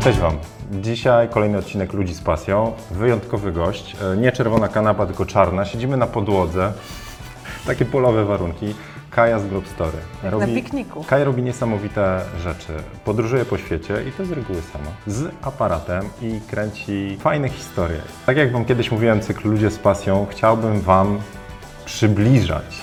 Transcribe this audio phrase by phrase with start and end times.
[0.00, 0.38] Cześć Wam.
[0.72, 2.72] Dzisiaj kolejny odcinek Ludzi z Pasją.
[2.90, 3.96] Wyjątkowy gość.
[4.14, 5.64] E, Nie czerwona kanapa, tylko czarna.
[5.64, 6.72] Siedzimy na podłodze.
[7.66, 8.74] Takie polowe warunki.
[9.10, 9.98] Kaja z Globe Story.
[10.40, 11.04] na pikniku.
[11.04, 12.72] Kaja robi niesamowite rzeczy.
[13.04, 14.90] Podróżuje po świecie i to z reguły sama.
[15.06, 17.98] Z aparatem i kręci fajne historie.
[18.26, 21.18] Tak jak Wam kiedyś mówiłem, cykl Ludzie z Pasją, chciałbym Wam
[21.84, 22.76] przybliżać,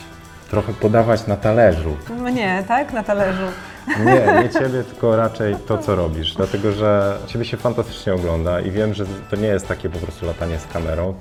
[0.49, 2.94] trochę podawać na talerzu Mnie, tak?
[2.94, 3.46] Na talerzu.
[3.88, 6.34] Nie, nie ciebie, tylko raczej to, co robisz.
[6.34, 10.26] Dlatego, że ciebie się fantastycznie ogląda i wiem, że to nie jest takie po prostu
[10.26, 11.13] latanie z kamerą.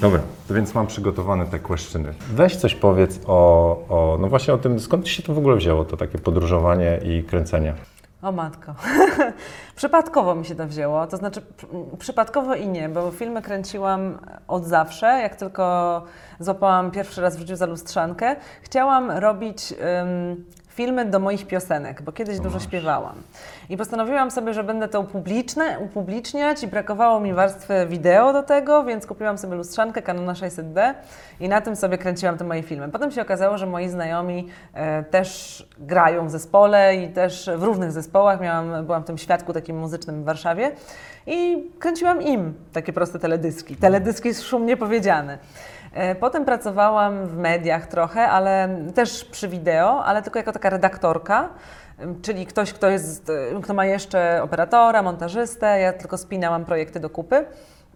[0.00, 2.14] Dobra, to więc mam przygotowane te questiony.
[2.30, 5.84] Weź coś powiedz o, o, no właśnie o tym, skąd się to w ogóle wzięło,
[5.84, 7.74] to takie podróżowanie i kręcenie.
[8.22, 8.74] O matko.
[9.76, 11.06] przypadkowo mi się to wzięło.
[11.06, 15.06] To znaczy, pr- przypadkowo i nie, bo filmy kręciłam od zawsze.
[15.06, 16.02] Jak tylko
[16.40, 22.12] złapałam pierwszy raz w życiu za lustrzankę, chciałam robić ym, filmy do moich piosenek, bo
[22.12, 23.14] kiedyś dużo śpiewałam.
[23.68, 28.84] I postanowiłam sobie, że będę to upubliczne, upubliczniać i brakowało mi warstwy wideo do tego,
[28.84, 30.94] więc kupiłam sobie lustrzankę Canona 600D
[31.40, 32.88] i na tym sobie kręciłam te moje filmy.
[32.88, 37.92] Potem się okazało, że moi znajomi e, też grają w zespole i też w różnych
[37.92, 38.40] zespołach.
[38.40, 40.70] Miałam, byłam w tym świadku takim muzycznym w Warszawie
[41.26, 43.76] i kręciłam im takie proste teledyski.
[43.76, 45.38] Teledyski szumnie powiedziane.
[45.94, 51.48] E, Potem pracowałam w mediach trochę, ale też przy wideo, ale tylko jako taka redaktorka,
[52.22, 57.10] czyli ktoś, kto, jest, e, kto ma jeszcze operatora, montażystę, ja tylko spinałam projekty do
[57.10, 57.44] kupy.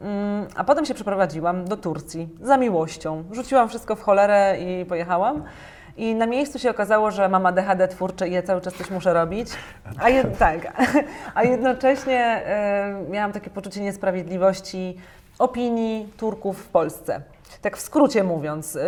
[0.01, 3.25] Mm, A potem się przeprowadziłam do Turcji za miłością.
[3.33, 5.45] Rzuciłam wszystko w cholerę i pojechałam.
[5.97, 9.15] I na miejscu się okazało, że mam ADHD twórcze i ja cały czas coś muszę
[9.15, 9.49] robić.
[9.99, 10.73] A jed, tak,
[11.35, 14.97] a jednocześnie e, miałam takie poczucie niesprawiedliwości
[15.39, 17.21] opinii Turków w Polsce.
[17.63, 18.81] Tak w skrócie mówiąc, y,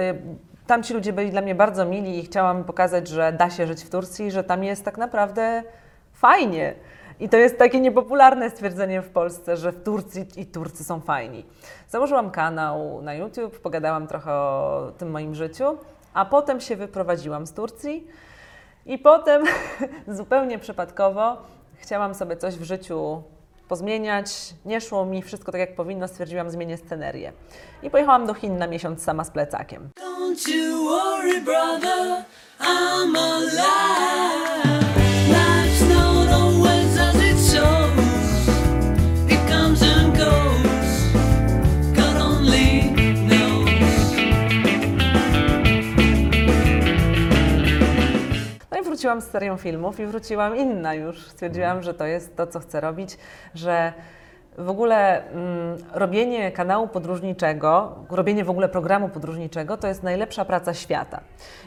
[0.66, 3.91] tamci ludzie byli dla mnie bardzo mili i chciałam pokazać, że da się żyć w
[3.91, 5.62] Turcji, że tam jest tak naprawdę
[6.12, 6.74] fajnie.
[7.20, 11.46] I to jest takie niepopularne stwierdzenie w Polsce, że w Turcji i Turcy są fajni.
[11.88, 15.64] Założyłam kanał na YouTube, pogadałam trochę o tym moim życiu,
[16.14, 18.06] a potem się wyprowadziłam z Turcji
[18.86, 19.44] i potem
[20.19, 21.36] zupełnie przypadkowo
[21.75, 23.22] chciałam sobie coś w życiu
[23.69, 24.55] pozmieniać.
[24.65, 27.33] Nie szło mi wszystko tak jak powinno, stwierdziłam zmienię scenerię.
[27.83, 29.91] I pojechałam do Chin na miesiąc sama z plecakiem.
[30.01, 32.25] Don't you worry, brother,
[32.61, 33.78] I'm alive.
[48.98, 51.26] Wróciłam z serią filmów i wróciłam inna już.
[51.28, 53.19] Stwierdziłam, że to jest to, co chcę robić,
[53.54, 53.92] że
[54.58, 60.74] w ogóle mm, robienie kanału podróżniczego, robienie w ogóle programu podróżniczego to jest najlepsza praca
[60.74, 61.20] świata.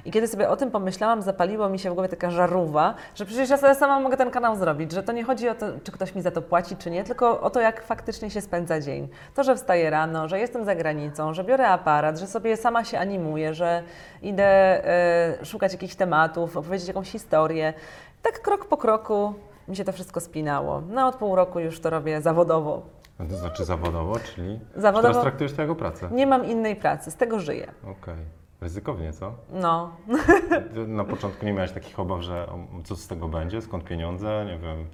[0.06, 3.50] I kiedy sobie o tym pomyślałam, zapaliło mi się w głowie taka żarówa, że przecież
[3.50, 6.16] ja sobie sama mogę ten kanał zrobić, że to nie chodzi o to, czy ktoś
[6.16, 9.08] mi za to płaci, czy nie, tylko o to, jak faktycznie się spędza dzień.
[9.35, 13.00] To, że wstaję rano, że jestem za granicą, że biorę aparat, że sobie sama się
[13.00, 13.84] animuję, że
[14.22, 14.46] idę
[14.85, 17.73] e, szukać jakichś tematów, opowiedzieć jakąś historię.
[18.22, 19.34] Tak krok po kroku
[19.72, 20.82] mi się to wszystko spinało.
[20.90, 22.82] No od pół roku już to robię zawodowo.
[23.20, 26.09] No To znaczy zawodowo, czyli Zawodowo- teraz traktujesz to jako pracę.
[26.12, 27.72] Nie mam innej pracy, z tego żyję.
[27.84, 28.16] Okej.
[28.62, 29.34] Ryzykownie, co?
[29.54, 29.92] No,
[30.88, 32.48] Na początku nie miałeś takich obaw, że
[32.84, 34.86] co z tego będzie, skąd pieniądze, nie wiem,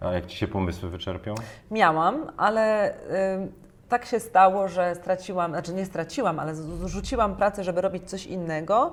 [0.00, 1.34] a jak ci się pomysły wyczerpią?
[1.70, 2.94] miałam, ale y,
[3.88, 8.26] tak się stało, że straciłam, znaczy nie straciłam, ale z- rzuciłam pracę, żeby robić coś
[8.26, 8.92] innego,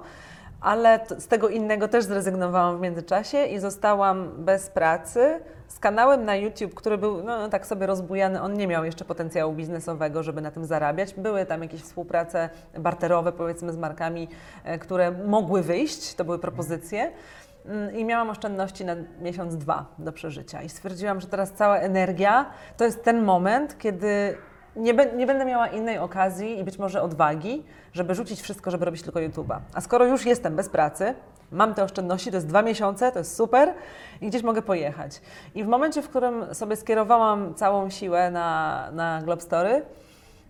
[0.61, 6.35] ale z tego innego też zrezygnowałam w międzyczasie i zostałam bez pracy z kanałem na
[6.35, 8.41] YouTube, który był no, tak sobie rozbujany.
[8.41, 11.13] On nie miał jeszcze potencjału biznesowego, żeby na tym zarabiać.
[11.13, 12.49] Były tam jakieś współprace
[12.79, 14.27] barterowe, powiedzmy, z markami,
[14.63, 17.11] e, które mogły wyjść, to były propozycje.
[17.65, 20.61] Mm, I miałam oszczędności na miesiąc, dwa do przeżycia.
[20.61, 22.45] I stwierdziłam, że teraz cała energia
[22.77, 24.37] to jest ten moment, kiedy
[24.75, 27.63] nie, be, nie będę miała innej okazji i być może odwagi,
[27.93, 29.59] żeby rzucić wszystko, żeby robić tylko YouTube'a.
[29.73, 31.13] A skoro już jestem bez pracy,
[31.51, 33.73] mam te oszczędności, to jest dwa miesiące, to jest super
[34.21, 35.21] i gdzieś mogę pojechać.
[35.55, 39.81] I w momencie, w którym sobie skierowałam całą siłę na, na Globstory,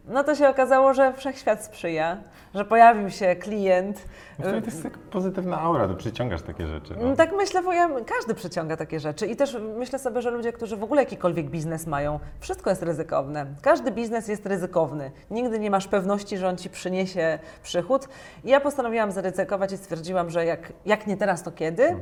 [0.07, 2.17] no to się okazało, że wszechświat sprzyja,
[2.55, 4.05] że pojawił się klient.
[4.39, 6.95] No to jest tak pozytywna aura, to przyciągasz takie rzeczy.
[7.01, 7.15] No.
[7.15, 10.77] Tak myślę, bo ja, każdy przyciąga takie rzeczy i też myślę sobie, że ludzie, którzy
[10.77, 13.45] w ogóle jakikolwiek biznes mają, wszystko jest ryzykowne.
[13.61, 15.11] Każdy biznes jest ryzykowny.
[15.31, 18.07] Nigdy nie masz pewności, że on ci przyniesie przychód.
[18.43, 21.95] I ja postanowiłam zaryzykować i stwierdziłam, że jak, jak nie teraz, to kiedy?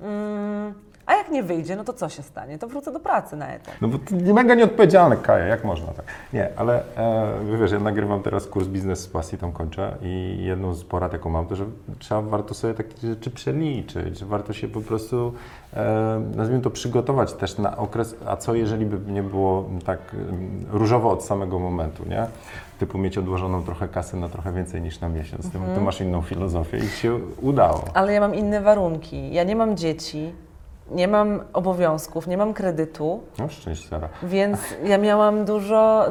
[0.00, 0.74] Mm,
[1.06, 2.58] a jak nie wyjdzie, no to co się stanie?
[2.58, 3.74] To wrócę do pracy na etat.
[3.80, 6.04] No bo to nie mega nieodpowiedzialne, Kaja, jak można tak?
[6.32, 10.74] Nie, ale e, wiesz, ja nagrywam teraz kurs Biznes z Pasji, tam kończę i jedną
[10.74, 11.64] z porad, jaką mam, to, że
[11.98, 15.32] trzeba, warto sobie takie rzeczy przeliczyć, że warto się po prostu,
[15.74, 20.66] e, nazwijmy to, przygotować też na okres, a co jeżeli by nie było tak em,
[20.70, 22.26] różowo od samego momentu, nie?
[22.78, 25.50] Typu mieć odłożoną trochę kasy na trochę więcej niż na miesiąc.
[25.52, 27.84] Ty, ty masz inną filozofię i ci się udało.
[27.94, 29.34] Ale ja mam inne warunki.
[29.34, 30.32] Ja nie mam dzieci,
[30.90, 34.08] nie mam obowiązków, nie mam kredytu, No szczęść, Sara.
[34.22, 36.04] więc ja miałam dużo.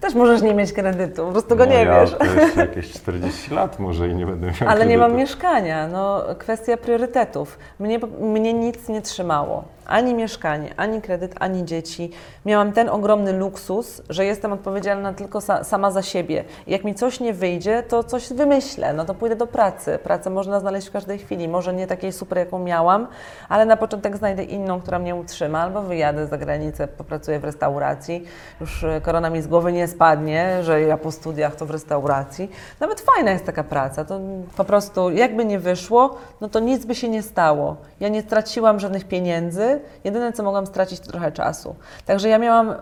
[0.00, 2.14] Też możesz nie mieć kredytu, po prostu go no nie ja wiesz.
[2.18, 5.20] To jeszcze jakieś 40 lat może i nie będę miał Ale nie mam kredytu.
[5.20, 5.88] mieszkania.
[5.88, 7.58] No, kwestia priorytetów.
[7.78, 9.64] Mnie, mnie nic nie trzymało.
[9.88, 12.10] Ani mieszkanie, ani kredyt, ani dzieci.
[12.46, 16.44] Miałam ten ogromny luksus, że jestem odpowiedzialna tylko sa, sama za siebie.
[16.66, 18.92] Jak mi coś nie wyjdzie, to coś wymyślę.
[18.92, 19.98] No to pójdę do pracy.
[20.02, 21.48] Pracę można znaleźć w każdej chwili.
[21.48, 23.06] Może nie takiej super, jaką miałam,
[23.48, 28.24] ale na początek znajdę inną, która mnie utrzyma, albo wyjadę za granicę, popracuję w restauracji.
[28.60, 32.50] Już e, korona mi z głowy nie spadnie, że ja po studiach to w restauracji.
[32.80, 34.04] Nawet fajna jest taka praca.
[34.04, 34.20] To
[34.56, 37.76] po prostu jakby nie wyszło, no to nic by się nie stało.
[38.00, 39.77] Ja nie straciłam żadnych pieniędzy.
[40.04, 41.76] Jedyne, co mogłam stracić, to trochę czasu.
[42.06, 42.76] Także ja miałam e,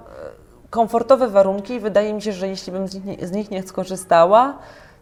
[0.71, 3.63] komfortowe warunki i wydaje mi się, że jeśli bym z nich nie, z nich nie
[3.63, 4.59] skorzystała,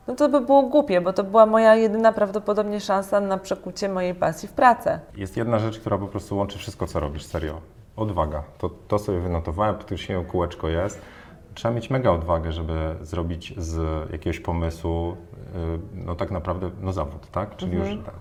[0.06, 4.14] no to by było głupie, bo to była moja jedyna prawdopodobnie szansa na przekucie mojej
[4.14, 5.00] pasji w pracę.
[5.16, 7.60] Jest jedna rzecz, która po prostu łączy wszystko, co robisz, serio.
[7.96, 8.42] Odwaga.
[8.58, 11.00] To, to sobie wynotowałem, podkreśliłem, kółeczko jest.
[11.54, 13.80] Trzeba mieć mega odwagę, żeby zrobić z
[14.12, 15.16] jakiegoś pomysłu,
[15.54, 17.56] yy, no tak naprawdę, no zawód, tak?
[17.56, 18.14] Czyli już tak.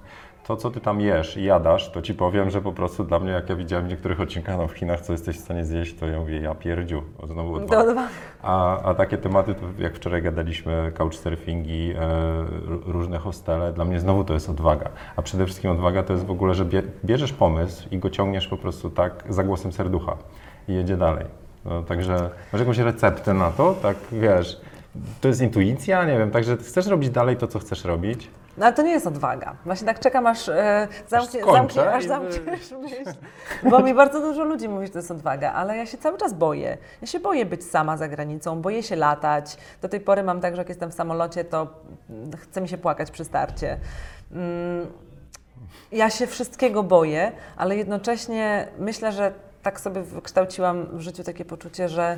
[0.47, 3.31] To, co ty tam jesz i jadasz, to ci powiem, że po prostu dla mnie,
[3.31, 6.07] jak ja widziałem w niektórych odcinkach no, w Chinach, co jesteś w stanie zjeść, to
[6.07, 7.03] ja mówię, ja pierdziu.
[7.19, 8.07] O, Znowu odwaga.
[8.41, 12.05] A, a takie tematy, jak wczoraj gadaliśmy, couchsurfingi, e,
[12.85, 14.89] różne hostele, dla mnie znowu to jest odwaga.
[15.15, 18.47] A przede wszystkim odwaga to jest w ogóle, że bie, bierzesz pomysł i go ciągniesz
[18.47, 20.17] po prostu tak za głosem serducha
[20.67, 21.25] i jedzie dalej.
[21.65, 24.61] No, także masz jakąś receptę na to, tak wiesz,
[25.21, 28.29] to jest intuicja, nie wiem, także chcesz robić dalej to, co chcesz robić.
[28.57, 29.55] No ale to nie jest odwaga.
[29.65, 33.19] Właśnie tak czekam, aż e, zamknie, skończę zamknie, aż zamkniesz myśl.
[33.69, 36.33] Bo mi bardzo dużo ludzi mówi, że to jest odwaga, ale ja się cały czas
[36.33, 36.77] boję.
[37.01, 39.57] Ja się boję być sama za granicą, boję się latać.
[39.81, 41.67] Do tej pory mam tak, że jak jestem w samolocie, to
[42.37, 43.79] chce mi się płakać przy starcie.
[44.31, 44.87] Mm,
[45.91, 49.33] ja się wszystkiego boję, ale jednocześnie myślę, że
[49.63, 52.17] tak sobie wykształciłam w życiu takie poczucie, że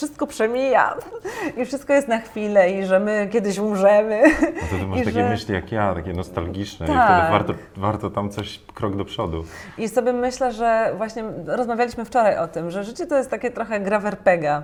[0.00, 0.94] wszystko przemija
[1.58, 4.22] i wszystko jest na chwilę i że my kiedyś umrzemy.
[4.42, 7.06] No to ty masz I takie że- myśli jak ja, takie nostalgiczne i Tak.
[7.16, 9.44] wtedy warto, warto tam coś krok do przodu.
[9.78, 13.80] I sobie myślę, że właśnie rozmawialiśmy wczoraj o tym, że życie to jest takie trochę
[13.80, 14.62] gra w RPGa,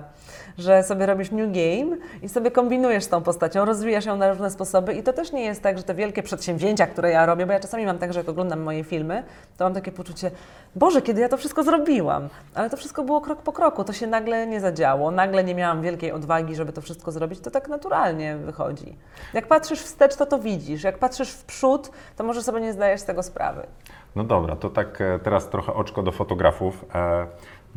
[0.57, 4.51] że sobie robisz new game i sobie kombinujesz z tą postacią, rozwijasz ją na różne
[4.51, 7.53] sposoby i to też nie jest tak, że te wielkie przedsięwzięcia, które ja robię, bo
[7.53, 9.23] ja czasami mam tak, że jak oglądam moje filmy,
[9.57, 10.31] to mam takie poczucie,
[10.75, 14.07] Boże, kiedy ja to wszystko zrobiłam, ale to wszystko było krok po kroku, to się
[14.07, 18.37] nagle nie zadziało, nagle nie miałam wielkiej odwagi, żeby to wszystko zrobić, to tak naturalnie
[18.37, 18.95] wychodzi.
[19.33, 23.01] Jak patrzysz wstecz, to to widzisz, jak patrzysz w przód, to może sobie nie zdajesz
[23.01, 23.67] z tego sprawy.
[24.15, 27.27] No dobra, to tak e, teraz trochę oczko do fotografów, e,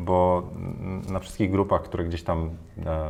[0.05, 0.43] bo
[1.11, 2.49] na wszystkich grupach, które gdzieś tam
[2.85, 3.09] e,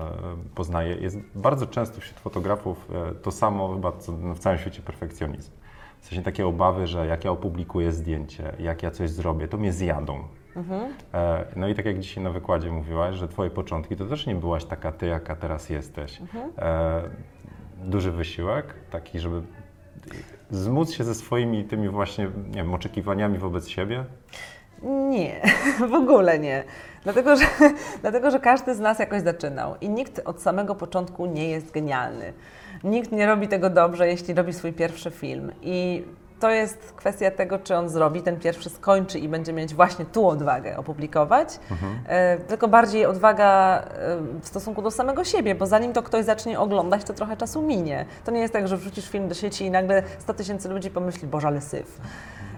[0.55, 5.51] poznaję, jest bardzo często wśród fotografów e, to samo chyba co w całym świecie perfekcjonizm.
[5.99, 9.73] W sensie takie obawy, że jak ja opublikuję zdjęcie, jak ja coś zrobię, to mnie
[9.73, 10.23] zjadą.
[11.13, 14.35] E, No i tak jak dzisiaj na wykładzie mówiłaś, że twoje początki to też nie
[14.35, 16.21] byłaś taka ty, jaka teraz jesteś.
[16.57, 17.01] E,
[17.83, 19.41] Duży wysiłek, taki, żeby
[20.49, 24.05] zmóc się ze swoimi tymi właśnie, nie wiem, oczekiwaniami wobec siebie.
[24.81, 25.41] Nie,
[25.91, 26.63] w ogóle nie.
[27.03, 27.45] Dlatego że,
[28.01, 32.33] dlatego, że każdy z nas jakoś zaczynał i nikt od samego początku nie jest genialny.
[32.83, 35.51] Nikt nie robi tego dobrze, jeśli robi swój pierwszy film.
[35.61, 36.05] I
[36.39, 40.27] to jest kwestia tego, czy on zrobi, ten pierwszy skończy i będzie mieć właśnie tu
[40.27, 41.59] odwagę opublikować,
[42.07, 46.59] e, tylko bardziej odwaga e, w stosunku do samego siebie, bo zanim to ktoś zacznie
[46.59, 48.05] oglądać, to trochę czasu minie.
[48.25, 51.27] To nie jest tak, że wrzucisz film do sieci i nagle 100 tysięcy ludzi pomyśli,
[51.27, 52.01] Boże, ale syf.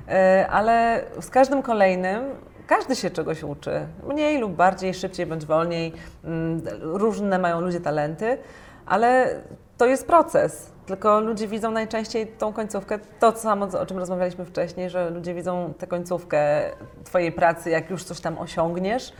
[0.09, 2.23] E, ale z każdym kolejnym
[2.67, 3.87] każdy się czegoś uczy.
[4.07, 5.93] Mniej lub bardziej, szybciej bądź wolniej.
[6.23, 8.37] Mm, Różne mają ludzie talenty,
[8.85, 9.35] ale
[9.77, 10.71] to jest proces.
[10.85, 15.73] Tylko ludzie widzą najczęściej tą końcówkę, to samo, o czym rozmawialiśmy wcześniej, że ludzie widzą
[15.77, 16.61] tę końcówkę
[17.03, 19.13] Twojej pracy, jak już coś tam osiągniesz.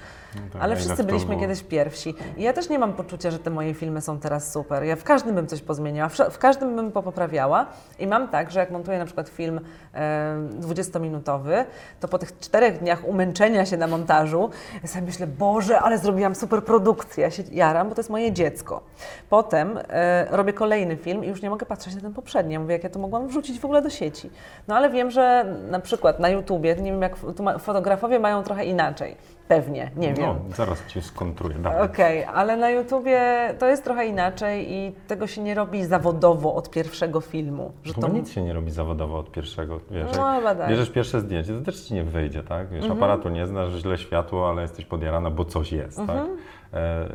[0.54, 1.42] Tak, Ale wszyscy byliśmy było?
[1.42, 2.16] kiedyś pierwsi.
[2.38, 4.84] I ja też nie mam poczucia, że te moje filmy są teraz super.
[4.84, 7.66] Ja w każdym bym coś pozmieniała, w, każdym bym popoprawiała.
[8.00, 9.60] I mam tak, że jak montuję na przykład film
[9.94, 11.66] e, 20-minutowy,
[12.00, 14.50] to po tych czterech dniach umęczenia się na montażu,
[14.82, 17.24] ja sobie myślę, Boże, ale zrobiłam super produkcję.
[17.24, 18.84] Ja się jaram, bo to jest moje dziecko.
[19.30, 22.54] Potem e, robię kolejny film i już nie mogę patrzeć na ten poprzedni.
[22.54, 24.30] Ja mówię, jak ja to mogłam wrzucić w ogóle do sieci.
[24.68, 27.16] No ale wiem, że na przykład na YouTubie, nie wiem jak
[27.60, 29.18] fotografowie mają trochę inaczej.
[29.48, 30.26] Pewnie, nie wiem.
[30.50, 31.56] No, zaraz Ci skontruję.
[31.84, 33.22] Okej, ale na YouTubie
[33.60, 37.72] to jest trochę inaczej i tego się nie robi zawodowo od pierwszego filmu.
[37.84, 41.20] Że Chyba to nic się nie robi zawodowo od pierwszego, wiesz, No, jak bierzesz pierwsze
[41.22, 42.70] zdjęcie, to też Ci nie wyjdzie, tak?
[42.70, 43.00] Wiesz, Mhm.
[43.04, 46.20] aparatu nie znasz, źle światło, ale jesteś podjarana, bo coś jest, Mhm.
[46.20, 46.28] tak?
[46.74, 47.10] E,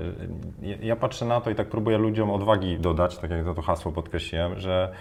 [0.83, 3.93] ja- patrzę na to i tak próbuję ludziom odwagi dodać, tak jak to, to hasło
[3.93, 4.93] podkreśliłem, że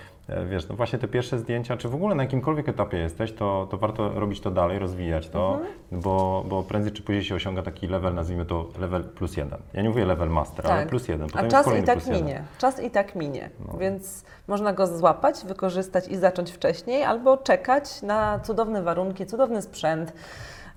[0.49, 3.77] wiesz, no właśnie te pierwsze zdjęcia, czy w ogóle na jakimkolwiek etapie jesteś, to, to
[3.77, 6.01] warto robić to dalej, rozwijać to, Mhm.
[6.01, 9.59] bo, bo prędzej czy później się osiąga taki level, nazwijmy to level plus jeden.
[9.73, 11.27] Ja nie mówię level master, ale plus jeden.
[11.27, 11.59] Potem Tak.
[11.59, 12.21] A czas i tak plus jeden.
[12.21, 12.27] No.
[12.27, 12.43] minie.
[12.57, 13.49] Czas i tak minie.
[13.79, 20.13] Więc można go złapać, wykorzystać i zacząć wcześniej, albo czekać na cudowne warunki, cudowny sprzęt,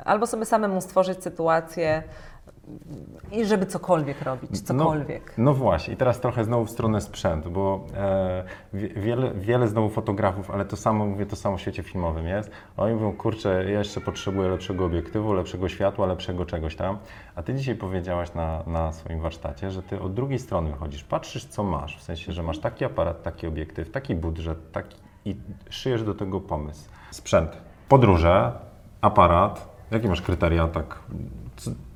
[0.04, 2.02] albo sobie samemu stworzyć sytuację
[3.32, 5.34] i żeby cokolwiek robić, cokolwiek.
[5.38, 9.68] No, no właśnie, i teraz trochę znowu w stronę sprzętu, bo e, wie- wiele, wiele
[9.68, 12.50] znowu fotografów, ale to samo, mówię, to samo w świecie filmowym jest.
[12.76, 16.98] Oni mówią, kurczę, ja jeszcze potrzebuję lepszego obiektywu, lepszego światła, lepszego czegoś tam.
[17.34, 21.44] A ty dzisiaj powiedziałaś na, na swoim warsztacie, że ty od drugiej strony wychodzisz, patrzysz
[21.44, 25.36] co masz, w sensie, że masz taki aparat, taki obiektyw, taki budżet, taki i
[25.70, 26.88] szyjesz do tego pomysł.
[27.10, 27.50] Sprzęt,
[27.88, 28.52] podróże,
[29.00, 30.98] aparat, jakie masz kryteria, tak?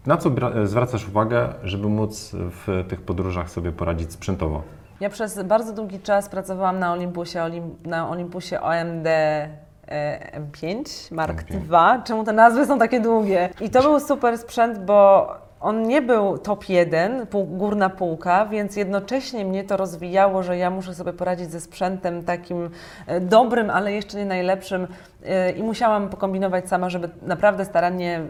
[0.07, 0.31] Na co
[0.65, 4.63] zwracasz uwagę, żeby móc w tych podróżach sobie poradzić sprzętowo?
[5.01, 7.39] Ja przez bardzo długi czas pracowałam na Olympusie,
[7.85, 11.55] na Olympusie OMD e, M5 Mark M5.
[11.73, 12.03] II.
[12.05, 13.49] Czemu te nazwy są takie długie?
[13.61, 15.29] I to był super sprzęt, bo
[15.65, 20.71] on nie był top 1, pół, górna półka, więc jednocześnie mnie to rozwijało, że ja
[20.71, 22.71] muszę sobie poradzić ze sprzętem takim
[23.07, 24.87] e, dobrym, ale jeszcze nie najlepszym
[25.25, 28.21] e, i musiałam pokombinować sama, żeby naprawdę starannie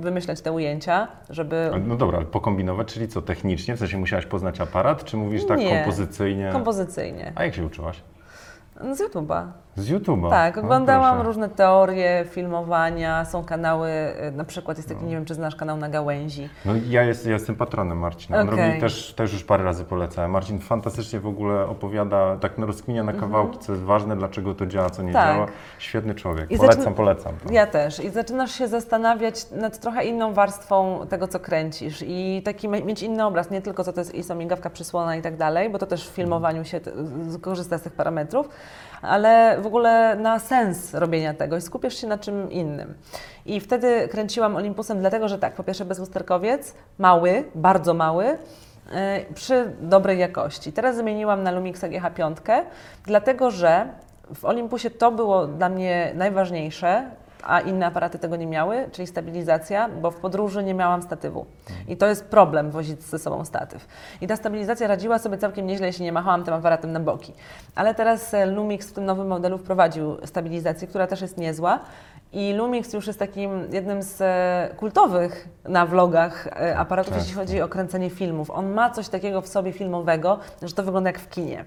[0.00, 3.76] wymyślać te ujęcia, żeby No dobra, ale pokombinować, czyli co, technicznie?
[3.76, 5.76] W sensie musiałaś poznać aparat, czy mówisz tak Nie.
[5.76, 6.50] kompozycyjnie?
[6.52, 7.32] kompozycyjnie.
[7.34, 8.02] A jak się uczyłaś?
[8.84, 9.46] No, Z YouTube'a.
[9.76, 10.30] Z YouTube'a?
[10.30, 11.26] Tak, No, oglądałam proszę.
[11.26, 13.90] różne teorie filmowania, są kanały,
[14.32, 16.48] na przykład jest taki, nie wiem czy znasz kanał na gałęzi.
[16.64, 18.40] No ja, jest, ja jestem patronem Marcina.
[18.40, 20.30] On robi też, też już parę razy polecałem.
[20.30, 24.90] Marcin fantastycznie w ogóle opowiada, tak rozkminia na kawałki, co jest ważne, dlaczego to działa,
[24.90, 25.26] co nie Mhm.
[25.26, 25.36] Tak.
[25.36, 25.46] działa.
[25.78, 26.50] Świetny człowiek.
[26.50, 27.32] I polecam, zaczyna- polecam.
[27.50, 28.04] Ja też.
[28.04, 33.24] I zaczynasz się zastanawiać nad trochę inną warstwą tego, co kręcisz i taki mieć inny
[33.26, 36.08] obraz, nie tylko co to jest ISO, migawka, przysłona i tak dalej, bo to też
[36.08, 36.80] w filmowaniu się
[37.40, 38.48] korzysta z tych parametrów,
[39.02, 42.94] ale w ogóle na sens robienia tego i skupiasz się na czym innym.
[43.46, 48.96] I wtedy kręciłam Olympusem, dlatego że tak, po pierwsze bezlusterkowiec, mały, bardzo mały, yy,
[49.34, 50.72] przy dobrej jakości.
[50.72, 52.62] Teraz zmieniłam na Lumixa GH5,
[53.06, 53.86] dlatego że
[54.34, 57.10] w Olympusie to było dla mnie najważniejsze,
[57.42, 61.46] a inne aparaty tego nie miały, czyli stabilizacja, bo w podróży nie miałam statywu.
[61.88, 63.86] I to jest problem wozić ze sobą statyw.
[64.20, 67.32] I ta stabilizacja radziła sobie całkiem nieźle, jeśli nie machałam tym aparatem na boki.
[67.74, 71.78] Ale teraz e, Lumix w tym nowym modelu wprowadził stabilizację, która też jest niezła.
[72.32, 77.22] I Lumix już jest takim jednym z e, kultowych na vlogach e, aparatów, Tak.
[77.22, 78.50] jeśli chodzi o kręcenie filmów.
[78.50, 81.64] On ma coś takiego w sobie filmowego, że to wygląda jak w kinie.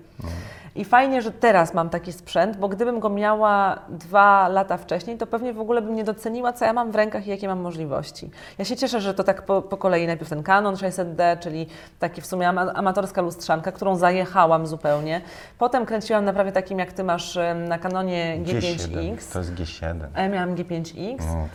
[0.76, 5.28] I fajnie, że teraz mam taki sprzęt, bo gdybym go miała dwa lata wcześniej, to
[5.28, 8.30] pewnie w ogóle bym nie doceniła, co ja mam w rękach i jakie mam możliwości.
[8.58, 11.68] Ja się cieszę, że to tak po, po kolei najpierw ten Canon 600D, czyli
[12.00, 15.22] taki w sumie ama, amatorska lustrzanka, którą zajechałam zupełnie.
[15.58, 20.00] Potem kręciłam na prawie takim, jak ty masz na Canonie G5X, To jest G7.
[20.14, 21.18] a ja miałam G5X.
[21.20, 21.48] No,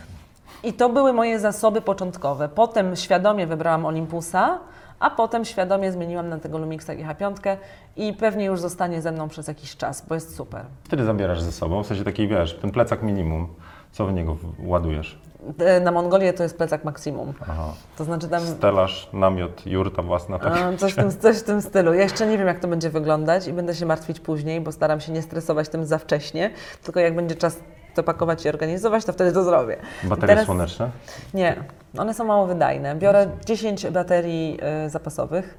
[0.63, 2.49] I to były moje zasoby początkowe.
[2.49, 4.59] Potem świadomie wybrałam Olympusa,
[5.01, 7.57] a potem świadomie zmieniłam na tego Lumixa GH5
[7.95, 10.65] i pewnie już zostanie ze mną przez jakiś czas, bo jest super.
[10.83, 13.47] Wtedy zabierasz ze sobą, w sensie taki, wiesz, ten plecak minimum,
[13.91, 15.19] co w niego ładujesz?
[15.59, 17.33] E, Na Mongolię to jest plecak maksimum.
[17.41, 17.73] Aha.
[17.97, 20.53] To znaczy tam Stelaż, namiot, jurta własna, tak?
[20.77, 21.93] coś w, tym, coś w tym stylu.
[21.93, 24.99] Ja jeszcze nie wiem, jak to będzie wyglądać i będę się martwić później, bo staram
[25.01, 26.51] się nie stresować tym za wcześnie,
[26.83, 27.59] tylko jak będzie czas
[27.95, 29.77] to pakować i organizować, to wtedy to zrobię.
[30.03, 30.89] Baterie Teraz- słoneczne?
[31.33, 31.63] Nie,
[31.97, 32.95] one są mało wydajne.
[32.95, 35.57] Biorę 10 baterii e, zapasowych.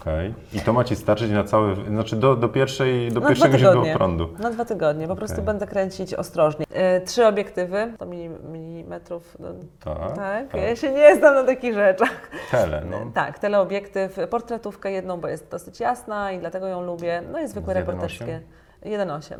[0.00, 0.34] Okej.
[0.52, 3.84] I to ma Ci starczyć na cały, znaczy do, do pierwszej, do Na pierwszego źródła
[3.94, 4.28] prądu.
[4.38, 5.08] Na dwa tygodnie.
[5.08, 5.46] Po prostu Okej.
[5.46, 6.66] będę kręcić ostrożnie.
[6.72, 9.36] E, trzy obiektywy, to mili, milimetrów.
[9.40, 9.48] No,
[9.84, 10.60] Tak, tak, tak.
[10.60, 12.30] ja się nie znam na takich rzeczach.
[12.50, 12.96] Tele, no.
[13.14, 17.22] Tak, teleobiektyw, portretówkę jedną, bo jest dosyć jasna i dlatego ją lubię.
[17.32, 17.80] No i zwykłe Z 1.8?
[17.80, 18.40] reporterskie.
[18.82, 19.34] 1.8.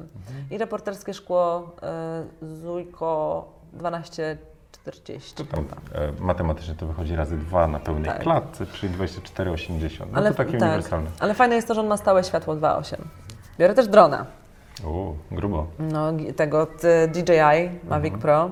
[0.50, 3.48] I reporterskie szkło e, Zujko
[4.84, 5.34] 1240.
[5.34, 8.22] To tam e, matematycznie to wychodzi razy dwa na pełnej Tak.
[8.22, 9.98] klatce, czyli 24,80.
[10.12, 11.10] No Ale, to takie tak, uniwersalne.
[11.20, 12.96] ale fajne jest to, że on ma stałe światło 2.8.
[13.58, 14.26] Biorę też drona.
[14.86, 15.66] O, grubo.
[15.78, 16.66] No, tego
[17.08, 18.20] DJI Mavic Mhm.
[18.20, 18.50] Pro.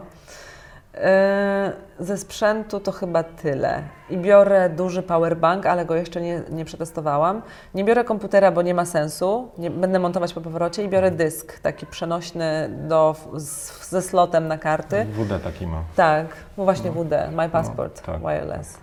[0.98, 3.82] Yy, Ze sprzętu to chyba tyle.
[4.10, 7.42] I biorę duży powerbank, ale go jeszcze nie, nie przetestowałam.
[7.74, 9.48] Nie biorę komputera, bo nie ma sensu.
[9.58, 14.58] Nie, będę montować po powrocie i biorę dysk taki przenośny do, z, ze slotem na
[14.58, 15.04] karty.
[15.04, 15.82] WD taki ma.
[15.96, 16.26] Tak,
[16.58, 18.20] no właśnie WD, My Passport tak.
[18.20, 18.78] Wireless.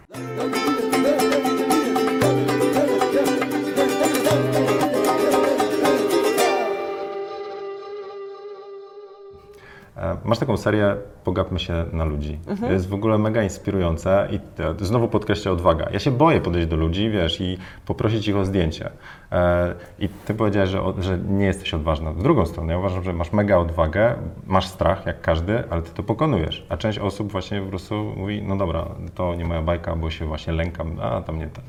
[10.26, 10.96] Masz taką serię
[11.26, 12.40] Pogapmy się na ludzi.
[12.60, 14.40] To jest w ogóle mega inspirujące i
[14.86, 15.88] znowu podkreślę odwaga.
[15.94, 18.90] Ja się boję podejść do ludzi, wiesz, i poprosić ich o zdjęcie.
[19.32, 22.12] E, I ty powiedziałeś, że, że nie jesteś odważna.
[22.12, 24.16] W drugą stronę, ja uważam, że masz mega odwagę,
[24.48, 26.66] masz strach, jak każdy, ale ty to pokonujesz.
[26.70, 28.86] A część osób właśnie po prostu mówi, no dobra,
[29.16, 31.64] to nie moja bajka, bo się właśnie lękam, a tam nie ten.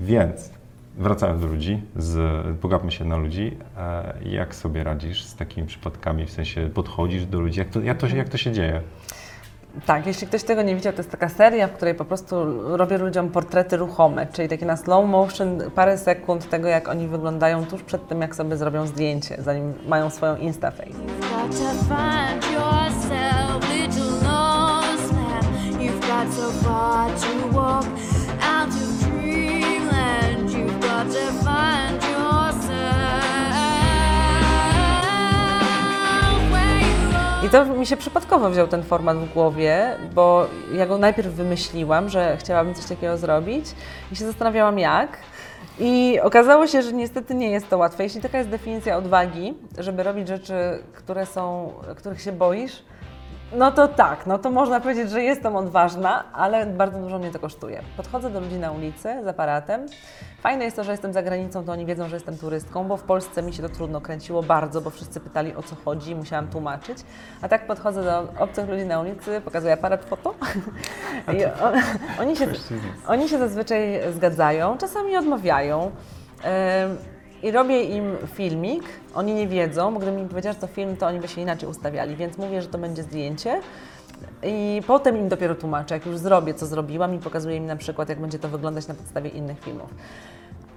[0.00, 0.50] Więc
[0.98, 2.16] Wracając do ludzi, z,
[2.58, 3.56] pogapmy się na ludzi.
[3.78, 6.26] E, jak sobie radzisz z takimi przypadkami?
[6.26, 7.58] W sensie podchodzisz do ludzi?
[7.58, 8.80] Jak to, jak to, się, jak to się dzieje?
[9.86, 12.36] Tak, jeśli ktoś tego nie widział, to jest taka seria, w której po prostu
[12.76, 17.66] robię ludziom portrety ruchome, czyli takie na slow motion, parę sekund tego, jak oni wyglądają
[17.66, 20.92] tuż przed tym, jak sobie zrobią zdjęcie, zanim mają swoją instaface.
[28.72, 29.01] You've
[37.46, 42.08] I to mi się przypadkowo wziął ten format w głowie, bo ja go najpierw wymyśliłam,
[42.08, 43.66] że chciałabym coś takiego zrobić
[44.12, 45.18] i się zastanawiałam jak.
[45.78, 48.02] I okazało się, że niestety nie jest to łatwe.
[48.02, 50.54] Jeśli taka jest definicja odwagi, żeby robić rzeczy,
[50.92, 52.82] które są, których się boisz,
[53.56, 57.38] no to tak, no to można powiedzieć, że jestem odważna, ale bardzo dużo mnie to
[57.38, 57.82] kosztuje.
[57.96, 59.86] Podchodzę do ludzi na ulicy z aparatem.
[60.40, 63.02] Fajne jest to, że jestem za granicą, to oni wiedzą, że jestem turystką, bo w
[63.02, 66.48] Polsce mi się to trudno kręciło bardzo, bo wszyscy pytali o co chodzi i musiałam
[66.48, 66.98] tłumaczyć.
[67.42, 70.34] A tak podchodzę do obcych ludzi na ulicy, pokazuję aparat foto
[71.38, 71.72] i o,
[72.20, 72.46] oni, się,
[73.06, 75.90] oni się zazwyczaj zgadzają, czasami odmawiają.
[77.42, 78.84] I robię im filmik,
[79.14, 81.68] oni nie wiedzą, bo gdybym im powiedziała, że to film, to oni by się inaczej
[81.68, 83.60] ustawiali, więc mówię, że to będzie zdjęcie.
[84.42, 88.08] I potem im dopiero tłumaczę, jak już zrobię, co zrobiłam i pokazuję im na przykład,
[88.08, 89.90] jak będzie to wyglądać na podstawie innych filmów.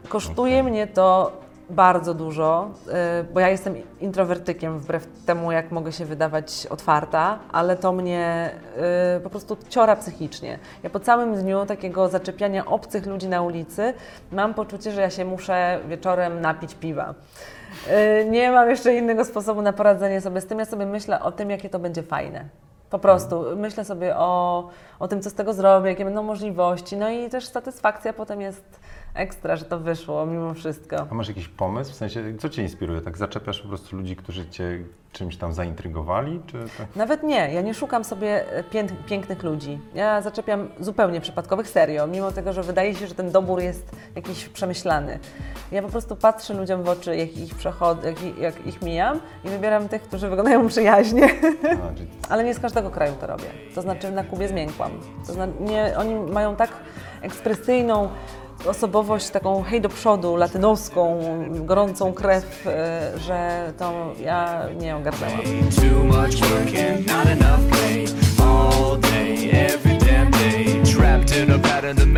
[0.10, 1.32] Kosztuje mnie to
[1.70, 2.70] bardzo dużo,
[3.22, 8.52] y, bo ja jestem introwertykiem, wbrew temu, jak mogę się wydawać otwarta, ale to mnie
[9.18, 10.60] y, po prostu ciora psychicznie.
[10.84, 13.94] Ja po całym dniu takiego zaczepiania obcych ludzi na ulicy
[14.32, 17.14] mam poczucie, że ja się muszę wieczorem napić piwa.
[18.22, 20.60] Y, Nie mam jeszcze innego sposobu na poradzenie sobie z tym.
[20.60, 22.46] Ja sobie myślę o tym, jakie to będzie fajne.
[22.90, 26.98] Po prostu myślę sobie o, o tym, co z tego zrobię, jakie będą możliwości.
[26.98, 28.80] No i też satysfakcja potem jest
[29.16, 31.08] ekstra, że to wyszło mimo wszystko.
[31.12, 31.92] A masz jakiś pomysł?
[31.92, 33.02] W sensie, co Cię inspiruje?
[33.02, 34.80] Tak zaczepiasz po prostu ludzi, którzy Cię
[35.12, 36.42] czymś tam zaintrygowali?
[36.48, 36.96] Czy tak?
[36.96, 39.80] Nawet nie, ja nie szukam sobie e, pięk, pięknych ludzi.
[39.94, 44.50] Ja zaczepiam zupełnie przypadkowych, serio, mimo tego, że wydaje się, że ten dobór jest jakiś
[44.50, 45.20] przemyślany.
[45.72, 49.50] Ja po prostu patrzę ludziom w oczy, jak ich przechodzę, jak, jak ich mijam i
[49.50, 51.30] wybieram tych, którzy wyglądają przyjaźnie.
[51.64, 53.46] A, czyli Ale nie z każdego kraju to robię.
[53.76, 54.92] To znaczy na Kubie zmiękłam.
[55.28, 56.70] To znaczy, nie, oni mają tak
[57.22, 58.10] ekspresyjną
[58.68, 65.42] osobowość, taką hej do przodu, latynoską, gorącą krew, e, że to ja nie ogarnęłam.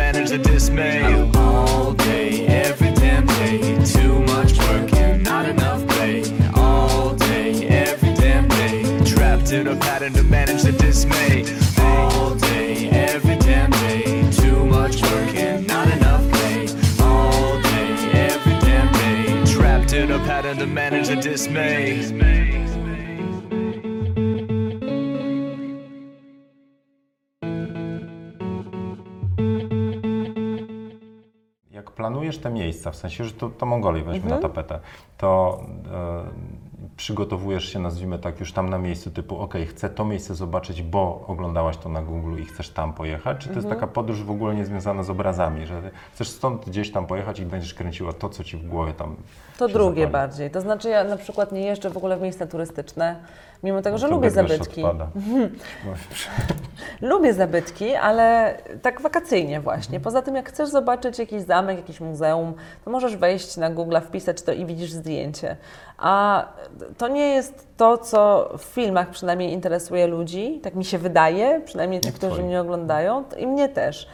[0.08, 1.30] Managed to dismay.
[1.36, 3.58] All day, every damn day.
[3.84, 6.22] Too much work and not enough play.
[6.54, 9.04] All day, every damn day.
[9.04, 11.44] Trapped in a pattern that managed to dismay.
[11.78, 14.30] All day, every damn day.
[14.32, 15.34] Too much work
[20.18, 20.58] a pattern
[21.20, 22.18] dismay.
[31.96, 34.80] Planujesz te miejsca, w sensie, że to, to Mongolię weźmy na tapetę,
[35.16, 35.60] to
[35.92, 36.24] e,
[36.98, 41.24] przygotowujesz się, nazwijmy tak, już tam na miejscu, typu, ok, chcę to miejsce zobaczyć, bo
[41.28, 43.38] oglądałaś to na Google i chcesz tam pojechać?
[43.38, 47.06] Czy to jest taka podróż w ogóle niezwiązana z obrazami, że chcesz stąd gdzieś tam
[47.06, 49.16] pojechać i będziesz kręciła to, co ci w głowie tam
[49.58, 50.12] To drugie zapali?
[50.12, 50.50] bardziej.
[50.50, 53.16] To znaczy ja na przykład nie jeżdżę w ogóle w miejsca turystyczne,
[53.62, 54.82] mimo tego, że To lubię zabytki.
[57.00, 60.00] Lubię zabytki, ale tak wakacyjnie właśnie.
[60.00, 64.42] Poza tym, jak chcesz zobaczyć jakiś zamek, jakieś muzeum, to możesz wejść na Google, wpisać
[64.42, 65.56] to i widzisz zdjęcie.
[65.98, 66.44] A
[66.98, 72.00] to nie jest to, co w filmach przynajmniej interesuje ludzi, tak mi się wydaje, przynajmniej
[72.00, 74.08] tych, którzy mnie oglądają, i mnie też.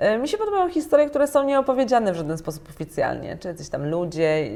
[0.00, 3.90] E, Mi się podobają historie, które są nieopowiedziane w żaden sposób oficjalnie, czy jacyś tam
[3.90, 4.50] ludzie.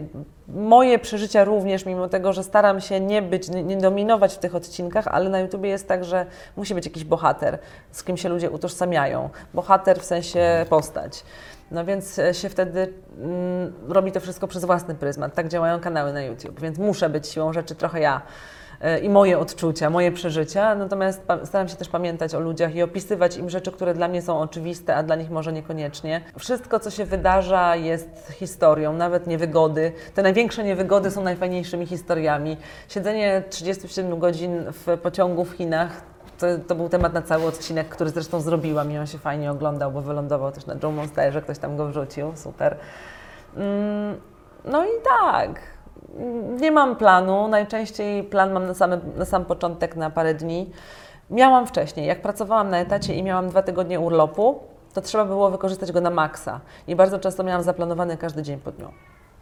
[0.49, 5.09] Moje przeżycia również, mimo tego, że staram się nie być, nie dominować w tych odcinkach,
[5.09, 6.27] ale na YouTubie jest tak, że
[6.57, 7.59] musi być jakiś bohater,
[7.91, 9.31] z kim się ludzie utożsamiają.
[9.55, 11.25] Bohater w sensie postać.
[11.71, 15.35] No więc e, się wtedy mm, robi to wszystko przez własny pryzmat.
[15.35, 18.23] Tak działają kanały na YouTube, więc muszę być siłą rzeczy trochę ja
[19.03, 20.75] i moje odczucia, moje przeżycia.
[20.75, 24.41] Natomiast staram się też pamiętać o ludziach i opisywać im rzeczy, które dla mnie są
[24.41, 26.21] oczywiste, a dla nich może niekoniecznie.
[26.39, 29.93] Wszystko, co się wydarza, jest historią, nawet niewygody.
[30.15, 32.57] Te największe niewygody są najfajniejszymi historiami.
[32.89, 36.03] Siedzenie 37 godzin w pociągu w Chinach.
[36.39, 39.93] To, to był temat na cały odcinek, który zresztą zrobiłam i on się fajnie oglądał,
[39.93, 42.77] bo wylądował też na Joe Monsterze, ktoś tam go wrzucił, super.
[43.57, 44.17] Mm,
[44.65, 44.89] No i
[45.21, 45.61] tak,
[46.61, 47.49] nie mam planu.
[47.49, 50.71] Najczęściej plan mam na, same, na sam początek, na parę dni.
[51.31, 54.61] Miałam wcześniej, jak pracowałam na etacie i miałam dwa tygodnie urlopu,
[54.95, 56.61] to trzeba było wykorzystać go na maksa.
[56.87, 58.89] I bardzo często miałam zaplanowany każdy dzień po dniu.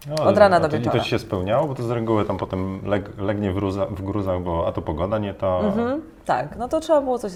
[0.08, 0.98] No, Od rana do to, I wieczora.
[0.98, 4.02] to ci się spełniało, bo to z reguły tam potem leg, legnie w, gruza, w
[4.02, 5.58] gruzach, bo a to pogoda nie ta.
[5.58, 7.32] Mhm, tak, no to trzeba było coś,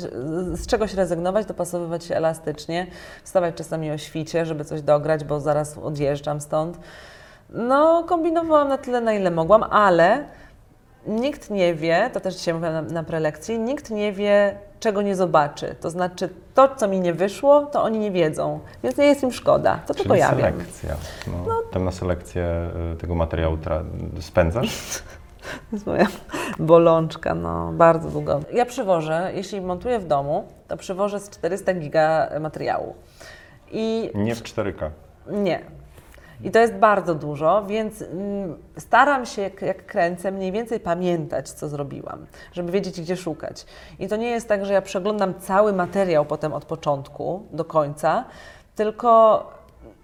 [0.52, 2.86] z czegoś rezygnować, dopasowywać się elastycznie,
[3.24, 6.78] wstawać czasami o świcie, żeby coś dograć, bo zaraz odjeżdżam stąd.
[7.50, 10.24] No, kombinowałam na tyle, na ile mogłam, ale
[11.06, 15.16] nikt nie wie, to też dzisiaj mówiłam na, na prelekcji, nikt nie wie, czego nie
[15.16, 15.74] zobaczy.
[15.80, 19.32] To znaczy, to, co mi nie wyszło, to oni nie wiedzą, więc nie jest im
[19.32, 19.80] szkoda.
[19.86, 20.38] To tylko Czyli ja wiem.
[20.52, 20.94] selekcja.
[21.46, 23.84] No, Tam na selekcję y, tego materiału tra-
[24.20, 24.68] spędzasz?
[25.70, 26.06] To jest moja
[26.58, 28.40] bolączka, no bardzo długo.
[28.52, 32.94] Ja przywożę, jeśli montuję w domu, to przywożę z 400 giga materiału.
[33.72, 34.90] I Nie w 4K.
[35.30, 35.60] nie.
[36.44, 41.68] I to jest bardzo dużo, więc mm, staram się, jak, kręcę, mniej więcej pamiętać, co
[41.68, 43.66] zrobiłam, żeby wiedzieć, gdzie szukać.
[43.98, 48.24] I to nie jest tak, że ja przeglądam cały materiał potem od początku do końca,
[48.74, 49.42] tylko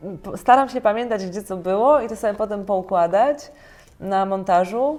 [0.03, 3.53] mm, staram się pamiętać, gdzie co było i to sobie potem poukładać
[4.01, 4.99] na montażu.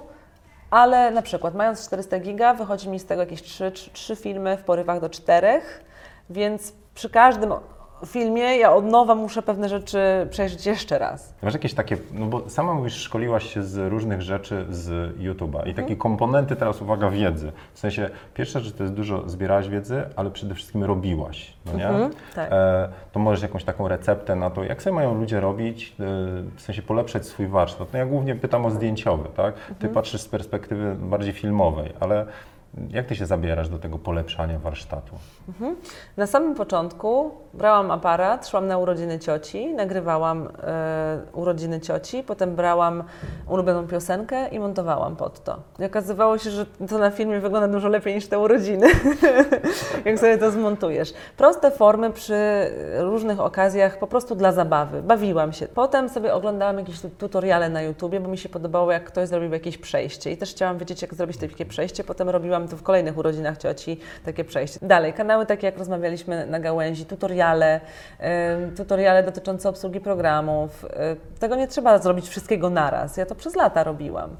[0.70, 4.64] Ale na przykład, mając 400 giga, wychodzi mi z tego jakieś 3, 3 filmy w
[4.64, 5.60] porywach do 4,
[6.30, 7.52] więc przy każdym
[8.06, 9.98] filmie ja od nowa muszę pewne rzeczy
[10.30, 11.34] przejrzeć jeszcze raz.
[11.42, 15.68] Masz jakieś takie, no bo sama mówisz, szkoliłaś się z różnych rzeczy z YouTube'a i
[15.68, 15.74] Mhm.
[15.74, 17.52] takie komponenty teraz, uwaga, wiedzy.
[17.74, 21.88] W sensie, pierwsza rzecz to jest dużo zbierałaś wiedzy, ale przede wszystkim robiłaś, no nie?
[21.88, 22.48] Mhm, tak.
[22.52, 26.04] E, to możesz jakąś taką receptę na to, jak sobie mają ludzie robić, e,
[26.56, 27.88] w sensie polepszać swój warsztat.
[27.92, 29.54] No ja głównie pytam o zdjęciowy, tak?
[29.54, 29.94] Ty Mhm.
[29.94, 32.26] patrzysz z perspektywy bardziej filmowej, ale
[32.90, 35.14] jak ty się zabierasz do tego polepszania warsztatu?
[36.16, 43.04] Na samym początku brałam aparat, szłam na urodziny cioci, nagrywałam e, urodziny cioci, potem brałam
[43.48, 45.56] ulubioną piosenkę i montowałam pod to.
[45.78, 48.86] I okazywało się, że to na filmie wygląda dużo lepiej niż te urodziny,
[50.04, 51.14] jak sobie to zmontujesz.
[51.36, 52.34] Proste formy przy
[52.98, 55.02] różnych okazjach, po prostu dla zabawy.
[55.02, 55.68] Bawiłam się.
[55.68, 59.52] Potem sobie oglądałam jakieś tu- tutoriale na YouTubie, bo mi się podobało, jak ktoś zrobił
[59.52, 62.04] jakieś przejście i też chciałam wiedzieć, jak zrobić takie przejście.
[62.04, 64.78] Potem robiłam to w kolejnych urodzinach cioci, takie przejście.
[64.82, 67.80] Dalej, kanały takie, jak rozmawialiśmy na gałęzi, tutoriale,
[68.76, 70.84] tutoriale dotyczące obsługi programów.
[70.84, 73.16] E, Tego nie trzeba zrobić wszystkiego naraz.
[73.16, 74.36] Ja to przez lata robiłam.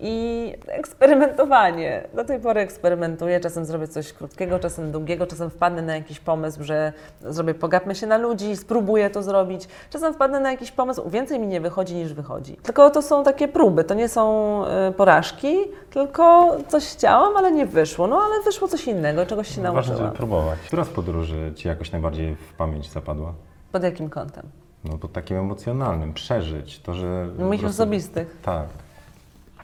[0.00, 2.08] I eksperymentowanie.
[2.14, 3.40] Do tej pory eksperymentuję.
[3.40, 8.06] Czasem zrobię coś krótkiego, czasem długiego, czasem wpadnę na jakiś pomysł, że zrobię pogapmy się
[8.06, 9.68] na ludzi, spróbuję to zrobić.
[9.90, 12.56] Czasem wpadnę na jakiś pomysł, więcej mi nie wychodzi niż wychodzi.
[12.56, 15.56] Tylko to są takie próby, to nie są y, porażki,
[15.90, 18.06] tylko coś chciałam, ale nie wyszło.
[18.06, 19.98] No ale wyszło coś innego, czegoś się Ważne, nauczyłam.
[19.98, 20.58] żeby próbować.
[20.66, 23.32] Która z podróży Ci jakoś najbardziej w pamięć zapadła?
[23.72, 24.46] Pod jakim kątem?
[24.84, 27.28] No pod takim emocjonalnym, przeżyć, to, że...
[27.38, 28.36] Moich prostu- osobistych.
[28.42, 28.66] Tak.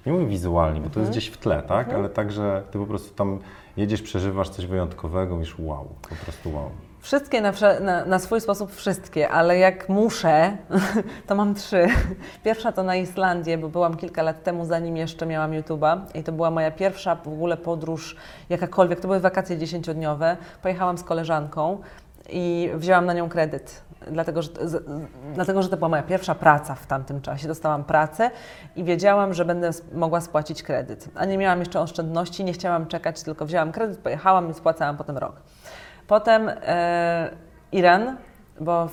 [0.06, 1.02] Nie mówię wizualnie, bo to Mhm.
[1.06, 1.92] jest gdzieś w tle, tak?
[1.92, 3.38] Ale także Ty po prostu tam
[3.76, 6.70] jedziesz, przeżywasz coś wyjątkowego, mówisz wow, po prostu wow.
[7.00, 10.56] Wszystkie na, na, na swój sposób wszystkie, ale jak muszę,
[11.26, 11.86] to mam trzy.
[12.44, 16.32] Pierwsza to na Islandię, bo byłam kilka lat temu, zanim jeszcze miałam YouTube'a i to
[16.32, 18.16] była moja pierwsza w ogóle podróż
[18.48, 19.00] jakakolwiek.
[19.00, 20.36] To były wakacje dziesięciodniowe.
[20.62, 21.78] Pojechałam z koleżanką
[22.28, 23.82] i wzięłam na nią kredyt.
[24.10, 24.84] Dlatego że, z,
[25.34, 27.48] dlatego, że to była moja pierwsza praca w tamtym czasie.
[27.48, 28.30] Dostałam pracę
[28.76, 31.08] i wiedziałam, że będę mogła spłacić kredyt.
[31.14, 35.18] A nie miałam jeszcze oszczędności, nie chciałam czekać, tylko wzięłam kredyt, pojechałam i spłacałam potem
[35.18, 35.36] rok.
[36.06, 37.30] Potem e,
[37.72, 38.16] Iran,
[38.60, 38.88] bo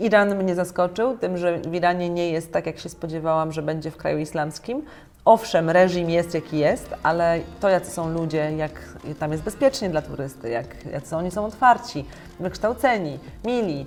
[0.00, 3.90] Iran mnie zaskoczył tym, że w Iranie nie jest tak, jak się spodziewałam, że będzie
[3.90, 4.82] w kraju islamskim.
[5.24, 8.70] Owszem, reżim jest jaki jest, ale to, jacy są ludzie, jak
[9.18, 12.04] tam jest bezpiecznie dla turysty, jak, jacy oni są otwarci,
[12.40, 13.86] wykształceni, mili.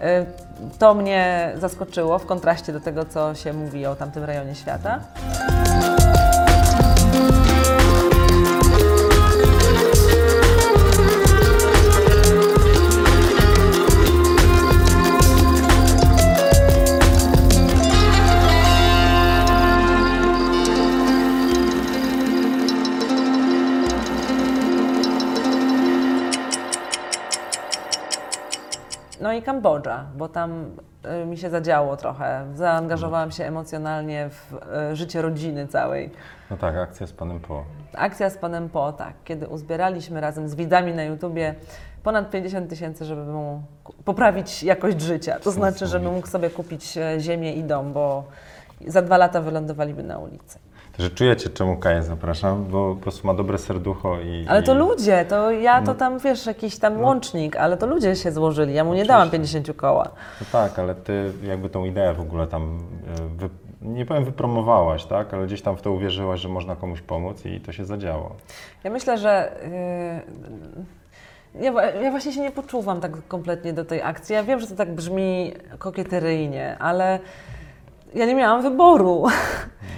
[0.00, 0.26] E,
[0.78, 5.00] To mnie zaskoczyło w kontraście do tego, co się mówi o tamtym rejonie świata.
[29.36, 30.70] I Kambodża, bo tam
[31.22, 32.46] y, mi się zadziało trochę.
[32.54, 34.52] Zaangażowałam się emocjonalnie w
[34.92, 36.10] y, życie rodziny całej.
[36.50, 37.64] No tak, akcja z panem Po.
[37.94, 41.54] Akcja z panem Po, tak, kiedy uzbieraliśmy razem z widzami na YouTubie
[42.02, 43.62] ponad 50 tysięcy, żeby mu
[44.04, 45.38] poprawić jakość życia.
[45.40, 48.24] To znaczy, żeby mógł sobie kupić e, ziemię i dom, bo
[48.86, 50.58] za dwa lata wylądowaliby na ulicy.
[50.96, 54.46] Także czujecie, czemu Kaję zapraszam, bo po prostu ma dobre serducho i...
[54.48, 54.78] Ale to i...
[54.78, 58.84] ludzie, to ja to tam, wiesz, jakiś tam łącznik, ale to ludzie się złożyli, ja
[58.84, 60.10] mu nie dałam 50 koła.
[60.40, 62.78] No tak, ale ty jakby tą ideę w ogóle tam,
[63.18, 63.48] e, wy,
[63.82, 67.60] nie powiem wypromowałaś, tak, ale gdzieś tam w to uwierzyłaś, że można komuś pomóc i
[67.60, 68.36] to się zadziało.
[68.84, 69.56] Ja myślę, że
[71.54, 74.34] yy, ja, ja właśnie się nie poczuwam tak kompletnie do tej akcji.
[74.34, 77.18] Ja wiem, że to tak brzmi kokieteryjnie, ale
[78.14, 79.24] ja nie miałam wyboru.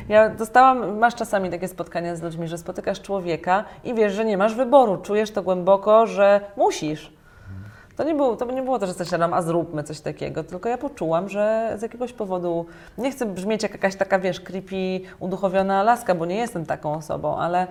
[0.09, 4.38] Ja dostałam, masz czasami takie spotkania z ludźmi, że spotykasz człowieka i wiesz, że nie
[4.38, 4.97] masz wyboru.
[4.97, 7.12] Czujesz to głęboko, że musisz.
[7.97, 10.68] To nie, było, to nie było to, że coś tam, a zróbmy coś takiego, tylko
[10.68, 12.66] ja poczułam, że z jakiegoś powodu,
[12.99, 17.37] nie chcę brzmieć jak jakaś taka, wiesz, creepy, uduchowiona laska, bo nie jestem taką osobą,
[17.37, 17.66] ale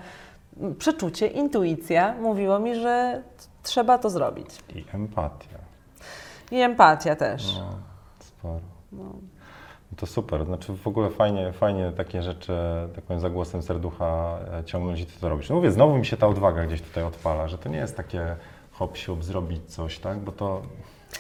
[0.80, 3.22] przeczucie, intuicja mówiło mi, że
[3.64, 4.48] trzeba to zrobić.
[4.76, 5.58] I empatia.
[6.52, 7.56] I empatia też.
[7.58, 7.70] No,
[8.20, 8.60] sporo.
[8.92, 9.37] No
[9.98, 12.54] to super, znaczy w ogóle fajnie, fajnie takie rzeczy,
[12.96, 15.50] tak powiem, za głosem serducha e, ciągnąć i ty to robisz.
[15.50, 18.36] No mówię, znowu mi się ta odwaga gdzieś tutaj odpala, że to nie jest takie
[18.72, 20.62] hop siup zrobić coś, tak, bo to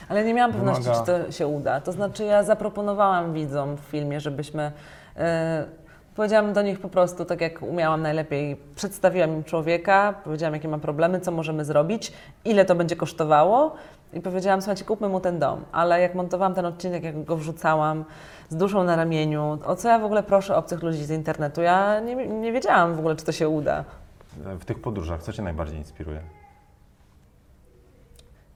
[0.10, 1.82] Ale nie miałam pewności, Wymaga- czy to się uda.
[1.82, 4.72] To znaczy, ja zaproponowałam widzom w filmie, żebyśmy.
[5.18, 5.66] e,
[6.16, 10.78] powiedziałam do nich po prostu, tak jak umiałam najlepiej, przedstawiłam im człowieka, powiedziałam, jakie ma
[10.78, 12.14] problemy, co możemy zrobić,
[12.46, 13.76] ile to będzie kosztowało.
[14.14, 15.66] I powiedziałam, słuchajcie, kupmy mu ten dom.
[15.72, 18.06] Ale jak montowałam ten odcinek, jak go wrzucałam
[18.50, 22.00] z duszą na ramieniu, o co ja w ogóle proszę obcych ludzi z internetu, ja
[22.00, 23.84] nie, nie wiedziałam w ogóle, czy to się uda.
[24.60, 26.22] w tych podróżach, co cię najbardziej inspiruje?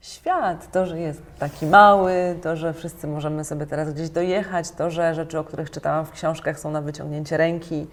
[0.02, 2.12] Świat, to, że jest taki mały,
[2.42, 6.10] to, że wszyscy możemy sobie teraz gdzieś dojechać, to, że rzeczy, o których czytałam w
[6.10, 7.86] książkach są na wyciągnięcie ręki,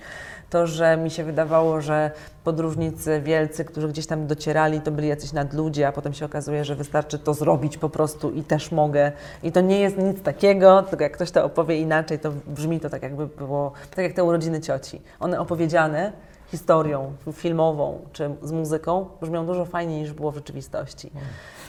[0.49, 2.11] to, że mi się wydawało, że
[2.43, 6.75] podróżnicy wielcy, którzy gdzieś tam docierali, to byli jacyś nadludzie, a potem się okazuje, że
[6.75, 9.11] wystarczy to zrobić po prostu i też mogę.
[9.43, 12.89] I to nie jest nic takiego, tylko jak ktoś to opowie inaczej, to brzmi to
[12.89, 15.01] tak jakby było, tak jak te urodziny cioci.
[15.19, 16.11] One opowiedziane
[16.51, 21.12] historią filmową czy z muzyką brzmią dużo fajniej niż było w rzeczywistości.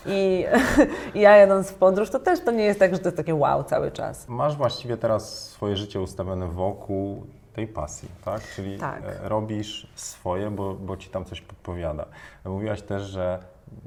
[0.07, 0.45] I,
[1.15, 3.35] I ja jadąc w podróż, to też to nie jest tak, że to jest takie
[3.35, 4.29] wow cały czas.
[4.29, 8.41] Masz właściwie teraz swoje życie ustawione wokół tej pasji, tak?
[8.57, 9.03] Czyli Tak.
[9.05, 12.07] e, robisz swoje, bo, bo ci tam coś podpowiada.
[12.45, 13.39] Mówiłaś też, że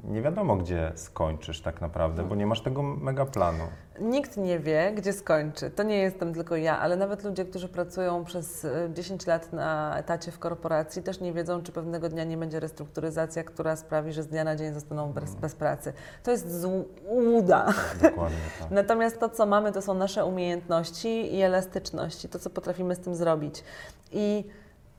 [0.04, 3.64] nie wiadomo, gdzie skończysz tak naprawdę, bo nie masz tego mega planu.
[4.00, 5.70] Nikt nie wie, gdzie skończy.
[5.70, 9.98] To nie jestem tylko ja, ale nawet ludzie, którzy pracują przez e, 10 lat na
[9.98, 14.22] etacie w korporacji, też nie wiedzą, czy pewnego dnia nie będzie restrukturyzacja, która sprawi, że
[14.22, 15.92] z dnia na dzień zostaną bez, bez pracy.
[16.22, 17.72] To jest złuda.
[18.02, 18.70] Dokładnie tak.
[18.70, 23.14] Natomiast to, co mamy, to są nasze umiejętności i elastyczności, to, co potrafimy z tym
[23.14, 23.64] zrobić.
[24.12, 24.44] I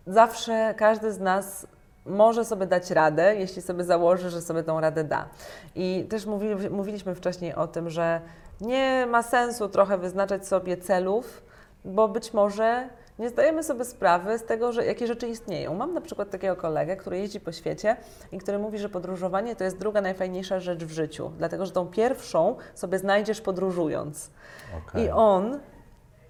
[0.08, 1.68] zawsze każdy z nas
[2.06, 5.30] może sobie dać radę, jeśli sobie założy, że sobie tą radę da.
[5.76, 8.22] I też mówi, mówiliśmy wcześniej o tym, że
[8.62, 11.44] nie ma sensu trochę wyznaczać sobie celów,
[11.86, 12.90] bo być może
[13.20, 15.74] nie zdajemy sobie sprawy z tego, że jakie rzeczy istnieją.
[15.74, 17.98] Mam na przykład takiego kolegę, który jeździ po świecie
[18.32, 21.88] i który mówi, że podróżowanie to jest druga najfajniejsza rzecz w życiu, dlatego że tą
[21.88, 24.32] pierwszą sobie znajdziesz podróżując.
[24.78, 25.06] Okej.
[25.06, 25.60] I on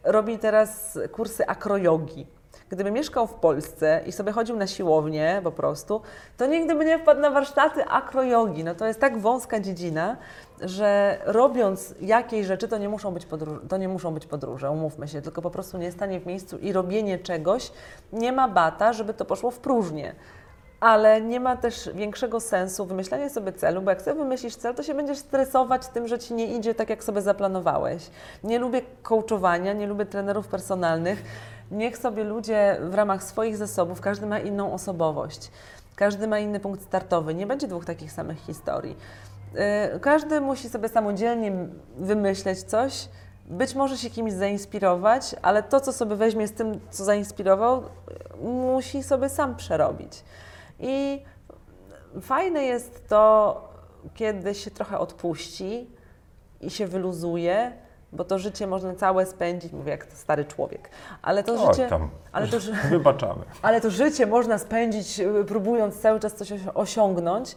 [0.04, 2.28] robi teraz kursy akrojogi.
[2.70, 6.02] Gdyby mieszkał w Polsce i sobie chodził na siłownię po prostu,
[6.38, 8.64] to nigdy by nie wpadł na warsztaty akrojogi.
[8.64, 10.18] No to jest tak wąska dziedzina,
[10.62, 15.08] że robiąc jakieś rzeczy, to nie muszą być, podróż- to nie muszą być podróże, umówmy
[15.08, 17.72] się, tylko po prostu nie stanie w miejscu i robienie czegoś
[18.14, 20.16] nie ma bata, żeby to poszło w próżnię.
[20.80, 24.84] Ale nie ma też większego sensu wymyślanie sobie celu, bo jak sobie wymyślisz cel, to
[24.84, 28.10] się będziesz stresować tym, że ci nie idzie tak, jak sobie zaplanowałeś.
[28.44, 31.24] Nie lubię coachowania, nie lubię trenerów personalnych.
[31.72, 35.52] Niech sobie ludzie w ramach swoich zasobów, każdy ma inną osobowość,
[35.96, 38.98] każdy ma inny punkt startowy, nie będzie dwóch takich samych historii.
[39.94, 41.52] Yy, Każdy musi sobie samodzielnie
[41.98, 43.08] wymyśleć coś,
[43.46, 47.84] być może się kimś zainspirować, ale to, co sobie weźmie z tym, co zainspirował,
[48.42, 50.24] musi sobie sam przerobić.
[50.80, 51.22] I
[52.22, 53.62] fajne jest to,
[54.14, 55.90] kiedy się trochę odpuści
[56.62, 57.72] i się wyluzuje,
[58.12, 60.90] bo to życie można całe spędzić, mówię jak stary człowiek,
[61.22, 62.10] ale to Oj, życie, tam.
[62.32, 62.58] ale to,
[62.90, 63.44] Wybaczamy.
[63.62, 67.56] ale to życie można spędzić y, próbując cały czas coś osi- osiągnąć,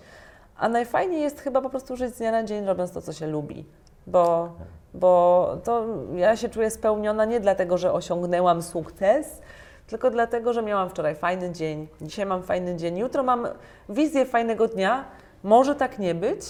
[0.59, 3.27] a najfajniej jest chyba po prostu żyć z dnia na dzień, robiąc to, co się
[3.27, 3.64] lubi.
[4.07, 4.53] Bo,
[4.94, 9.40] bo to ja się czuję spełniona nie dlatego, że osiągnęłam sukces,
[9.87, 13.49] tylko dlatego, że miałam wczoraj fajny dzień, dzisiaj mam fajny dzień, jutro mam
[13.88, 15.05] wizję fajnego dnia,
[15.42, 16.40] może tak nie być,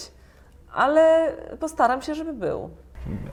[0.73, 2.69] ale postaram się, żeby był.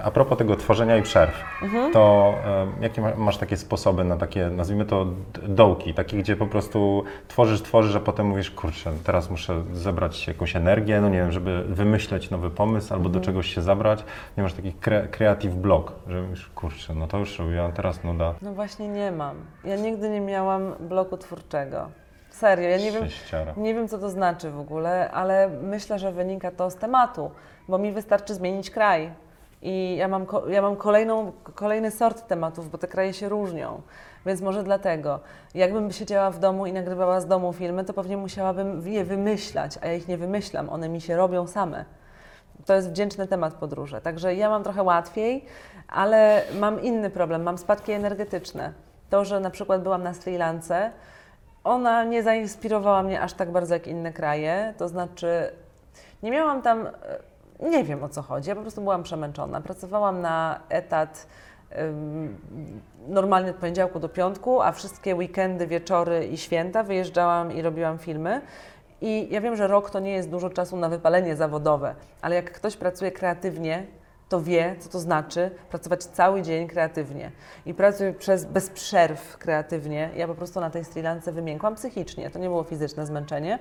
[0.05, 1.93] A propos tego tworzenia i przerw, Mhm.
[1.93, 5.07] to e, jakie ma- masz takie sposoby na takie, nazwijmy to
[5.49, 10.57] dołki, takie, gdzie po prostu tworzysz, tworzysz, a potem mówisz, kurczę, teraz muszę zebrać jakąś
[10.57, 13.13] energię, no nie wiem, żeby wymyśleć nowy pomysł albo Mhm.
[13.23, 14.05] do czegoś się zabrać.
[14.37, 18.35] Nie masz takich cre- creative block, że mówisz, kurczę, no to już robiłam, teraz nuda.
[18.43, 19.37] No właśnie nie mam.
[19.65, 21.89] Ja nigdy nie miałam bloku twórczego.
[22.31, 23.05] Serio, ja nie wiem,
[23.57, 27.31] nie wiem co to znaczy w ogóle, ale myślę, że wynika to z tematu,
[27.69, 29.11] bo mi wystarczy zmienić kraj.
[29.69, 33.83] I ja mam, ja mam kolejną, kolejny sort tematów, bo te kraje się różnią.
[34.27, 35.21] Więc może dlatego.
[35.55, 39.87] Jakbym siedziała w domu i nagrywała z domu filmy, to pewnie musiałabym je wymyślać, a
[39.87, 41.85] ja ich nie wymyślam, one mi się robią same.
[42.67, 44.01] To jest wdzięczny temat podróże.
[44.01, 45.45] Także ja mam trochę łatwiej,
[45.89, 47.43] ale mam inny problem.
[47.43, 48.73] Mam spadki energetyczne.
[49.11, 50.91] To, że na przykład byłam na Sri Lance,
[51.65, 54.75] ona nie zainspirowała mnie aż tak bardzo jak inne kraje.
[54.79, 55.51] To znaczy,
[56.23, 56.91] nie miałam tam, e,
[57.63, 59.61] nie wiem o co chodzi, ja po prostu byłam przemęczona.
[59.61, 61.27] Pracowałam na etat
[61.79, 62.39] ym,
[63.09, 68.41] normalnie od poniedziałku do piątku, a wszystkie weekendy, wieczory i święta wyjeżdżałam i robiłam filmy.
[69.01, 72.53] I ja wiem, że rok to nie jest dużo czasu na wypalenie zawodowe, ale jak
[72.53, 73.87] ktoś pracuje kreatywnie,
[74.29, 77.31] to wie, co to znaczy pracować cały dzień kreatywnie.
[77.67, 80.11] I pracuję przez, bez przerw kreatywnie.
[80.17, 82.31] Ja po prostu na tej Sri Lance wymiękłam psychicznie.
[82.31, 83.59] To nie było fizyczne zmęczenie,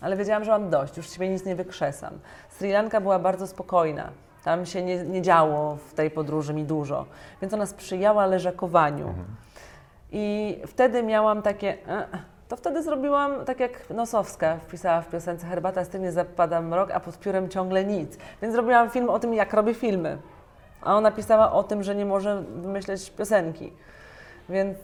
[0.00, 2.18] ale wiedziałam, że mam dość, już siebie nic nie wykrzesam.
[2.60, 4.10] Sri Lanka była bardzo spokojna.
[4.44, 7.06] Tam się nie, nie działo w tej podróży mi dużo,
[7.42, 9.14] więc ona sprzyjała leżakowaniu.
[10.12, 11.68] I wtedy miałam takie.
[11.88, 12.06] e,
[12.48, 16.90] To wtedy zrobiłam tak jak Nosowska wpisała w piosence Herbata z tym nie zapada mrok,
[16.90, 18.18] a pod piórem ciągle nic.
[18.42, 20.18] Więc zrobiłam film o tym, jak robię filmy.
[20.82, 23.72] A ona pisała o tym, że nie może wymyśleć piosenki.
[24.48, 24.78] Więc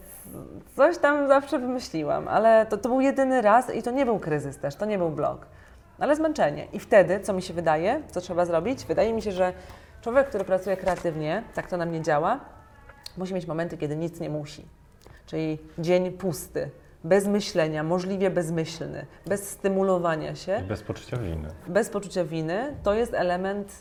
[0.77, 4.59] coś tam zawsze wymyśliłam, ale to, to był jedyny raz i to nie był kryzys
[4.59, 5.47] też, to nie był blok,
[5.99, 6.67] ale zmęczenie.
[6.73, 8.85] I wtedy, co mi się wydaje, co trzeba zrobić?
[8.85, 9.53] Wydaje mi się, że
[10.01, 12.41] człowiek, który pracuje kreatywnie, tak to na mnie działa,
[13.17, 14.65] musi mieć momenty, kiedy nic nie musi.
[15.27, 16.71] Czyli dzień pusty,
[17.05, 21.49] bez myślenia, możliwie bezmyślny, bez stymulowania się bez poczucia winy.
[21.67, 23.73] bez poczucia winy, to jest element,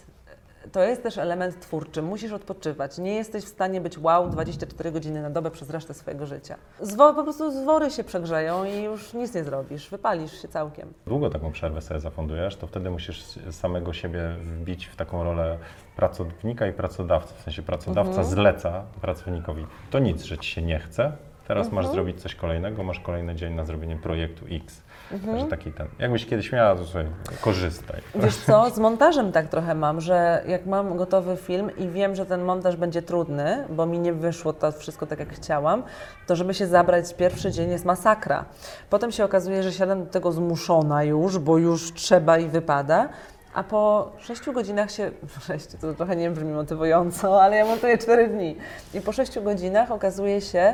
[0.71, 2.01] to jest też element twórczy.
[2.01, 2.97] Musisz odpoczywać.
[2.97, 6.55] Nie jesteś w stanie być wow 24 godziny na dobę przez resztę swojego życia.
[6.81, 9.89] Zwo, po prostu zwory się przegrzeją i już nic nie zrobisz.
[9.89, 10.93] Wypalisz się całkiem.
[11.07, 15.57] Długo taką przerwę sobie zafundujesz, to wtedy musisz samego siebie wbić w taką rolę
[15.95, 17.33] pracownika i pracodawcy.
[17.37, 19.65] W sensie pracodawca zleca pracownikowi.
[19.91, 21.11] To nic, że ci się nie chce.
[21.47, 24.81] Teraz masz zrobić coś kolejnego, masz kolejny dzień na zrobienie projektu X.
[25.09, 25.87] Także taki ten.
[25.99, 27.05] Jakbyś kiedyś miała, to sobie
[27.41, 28.01] korzystaj.
[28.15, 32.25] Wiesz co, z montażem tak trochę mam, że jak mam gotowy film i wiem, że
[32.25, 35.83] ten montaż będzie trudny, bo mi nie wyszło to wszystko tak, jak chciałam,
[36.27, 38.45] to żeby się zabrać pierwszy dzień jest masakra.
[38.89, 43.09] Potem się okazuje, że siadam do tego zmuszona już, bo już trzeba i wypada.
[43.53, 45.11] A po sześciu godzinach się,
[45.47, 48.57] sześć, to trochę nie brzmi motywująco, ale ja montuję cztery dni.
[48.93, 50.73] I po sześciu godzinach okazuje się,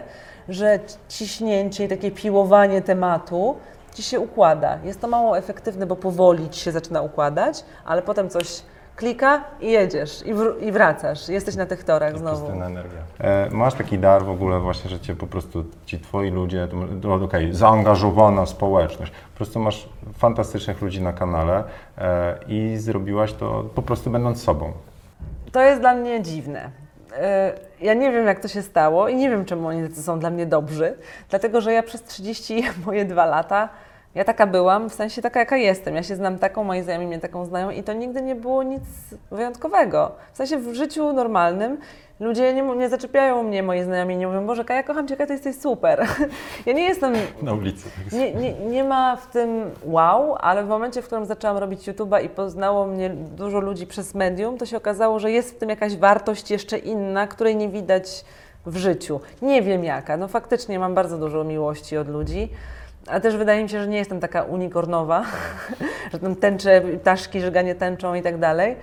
[0.49, 3.55] że ciśnięcie i takie piłowanie tematu
[3.93, 4.77] ci się układa.
[4.83, 8.61] Jest to mało efektywne, bo powoli ci się zaczyna układać, ale potem coś
[8.95, 11.29] klika i jedziesz i, wr- i wracasz.
[11.29, 12.39] Jesteś na tych torach znowu.
[12.41, 12.99] Pustynna energia.
[13.19, 16.67] E, masz taki dar w ogóle właśnie, że cię po prostu ci twoi ludzie,
[17.03, 21.63] no, okej, zaangażowana społeczność, po prostu masz fantastycznych ludzi na kanale
[21.97, 24.71] e, i zrobiłaś to po prostu będąc sobą.
[25.51, 26.69] To jest dla mnie dziwne.
[27.17, 30.29] E, Ja nie wiem, jak to się stało i nie wiem, czemu oni są dla
[30.29, 30.93] mnie dobrzy,
[31.29, 33.69] dlatego że ja przez 30 moje dwa lata,
[34.15, 35.95] ja taka byłam, w sensie taka, jaka jestem.
[35.95, 38.83] Ja się znam taką, moi znajomi mnie taką znają i to nigdy nie było nic
[39.31, 40.11] wyjątkowego.
[40.33, 41.77] W sensie w życiu normalnym
[42.19, 45.33] ludzie nie, nie zaczepiają mnie, moi znajomi, nie mówią, Boże, Kaja, kocham Cię, Kaja, Ty
[45.33, 46.07] jesteś super.
[46.65, 47.89] Ja nie jestem Na ulicy.
[48.03, 51.87] tak nie, nie, nie ma w tym wow, ale w momencie, w którym zaczęłam robić
[51.89, 55.69] YouTube'a i poznało mnie dużo ludzi przez medium, to się okazało, że jest w tym
[55.69, 58.25] jakaś wartość jeszcze inna, której nie widać
[58.65, 59.19] w życiu.
[59.41, 60.17] Nie wiem jaka.
[60.17, 62.49] No faktycznie mam bardzo dużo miłości od ludzi.
[63.07, 65.23] A też wydaje mi się, że nie jestem taka unikornowa,
[66.11, 68.75] że tam tęczę, ptaszki, żeganie tęczą i tak dalej.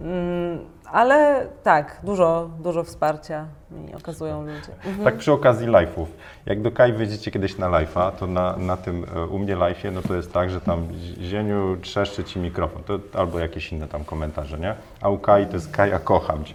[0.00, 0.58] Mm,
[0.92, 5.04] Ale tak, dużo, dużo wsparcia mi okazują ludzie.
[5.04, 6.06] Tak przy okazji live'ów.
[6.46, 9.92] Jak do Kai wyjdziecie kiedyś na live'a, to na, na tym e, u mnie live'ie,
[9.92, 10.88] no to jest tak, że tam
[11.20, 14.74] Zieniu trzeszczy ci mikrofon, to, albo jakieś inne tam komentarze, nie?
[15.00, 16.54] A u Kai to jest Kaja, kocham cię.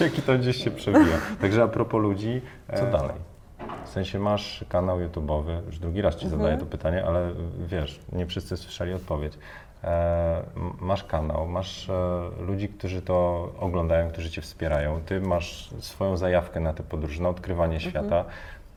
[0.00, 1.16] Jaki to gdzieś się przewija.
[1.40, 2.42] Także a propos ludzi,
[2.74, 3.25] co dalej?
[3.84, 7.32] W sensie masz kanał YouTube'owy, już drugi raz ci zadaję to pytanie, ale
[7.66, 9.32] wiesz, nie wszyscy słyszeli odpowiedź.
[9.84, 15.00] E, m- masz kanał, masz e, ludzi, którzy to oglądają, którzy cię wspierają.
[15.06, 18.24] Ty masz swoją zajawkę na te podróże, na odkrywanie świata.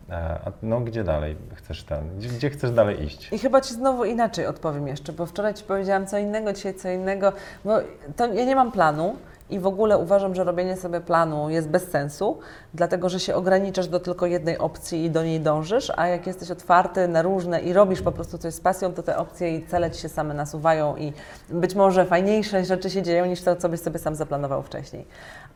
[0.10, 0.14] E,
[0.46, 3.34] A no gdzie dalej chcesz ten, gdzie, gdzie chcesz dalej iść?
[3.34, 6.90] I chyba Ci znowu inaczej odpowiem jeszcze, bo wczoraj Ci powiedziałam co innego, dzisiaj co
[6.90, 7.34] innego,
[7.66, 7.78] bo
[8.16, 9.16] to ja nie mam planu
[9.50, 12.40] i w ogóle uważam, że robienie sobie planu jest bez sensu,
[12.74, 16.52] dlatego że się ograniczasz do tylko jednej opcji i do niej dążysz, a jak jesteś
[16.52, 19.92] otwarty na różne i robisz po prostu coś z pasją, to te opcje i cele
[19.92, 21.14] Ci się same nasuwają i
[21.50, 25.06] być może fajniejsze rzeczy się dzieją niż to, co byś sobie sam zaplanował wcześniej.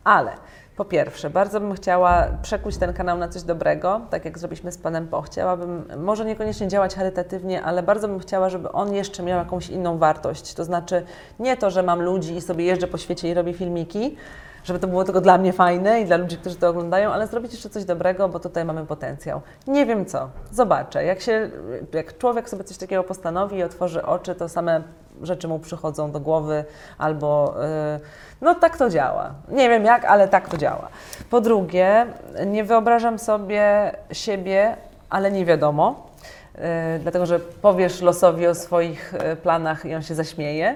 [0.03, 0.31] Ale
[0.77, 4.77] po pierwsze, bardzo bym chciała przekuć ten kanał na coś dobrego, tak jak zrobiliśmy z
[4.77, 5.21] Panem Po.
[5.21, 9.97] Chciałabym może niekoniecznie działać charytatywnie, ale bardzo bym chciała, żeby on jeszcze miał jakąś inną
[9.97, 10.53] wartość.
[10.53, 11.05] To znaczy
[11.39, 14.17] nie to, że mam ludzi i sobie jeżdżę po świecie i robię filmiki,
[14.63, 17.51] żeby to było tylko dla mnie fajne i dla ludzi, którzy to oglądają, ale zrobić
[17.51, 19.41] jeszcze coś dobrego, bo tutaj mamy potencjał.
[19.67, 21.05] Nie wiem co, zobaczę.
[21.05, 21.49] Jak, się,
[21.93, 24.81] jak człowiek sobie coś takiego postanowi i otworzy oczy, to same
[25.21, 26.65] rzeczy mu przychodzą do głowy
[26.97, 27.55] albo
[27.93, 27.99] yy,
[28.41, 29.31] no tak to działa.
[29.49, 30.87] Nie wiem jak, ale tak to działa.
[31.29, 32.05] Po drugie,
[32.45, 34.77] nie wyobrażam sobie siebie,
[35.09, 36.07] ale nie wiadomo,
[36.55, 36.61] yy,
[36.99, 40.75] dlatego że powiesz losowi o swoich yy, planach i on się zaśmieje.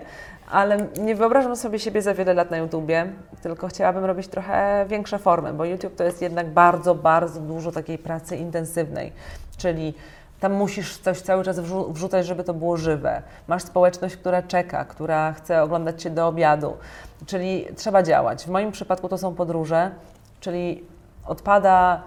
[0.51, 3.07] Ale nie wyobrażam sobie siebie za wiele lat na YouTubie,
[3.41, 7.97] tylko chciałabym robić trochę większe formy, bo YouTube to jest jednak bardzo, bardzo dużo takiej
[7.97, 9.13] pracy intensywnej,
[9.57, 9.93] czyli
[10.39, 13.21] tam musisz coś cały czas wrzu- wrzucać, żeby to było żywe.
[13.47, 16.77] Masz społeczność, która czeka, która chce oglądać Cię do obiadu,
[17.25, 18.43] czyli trzeba działać.
[18.43, 19.91] W moim przypadku to są podróże,
[20.39, 20.83] czyli
[21.25, 22.01] odpada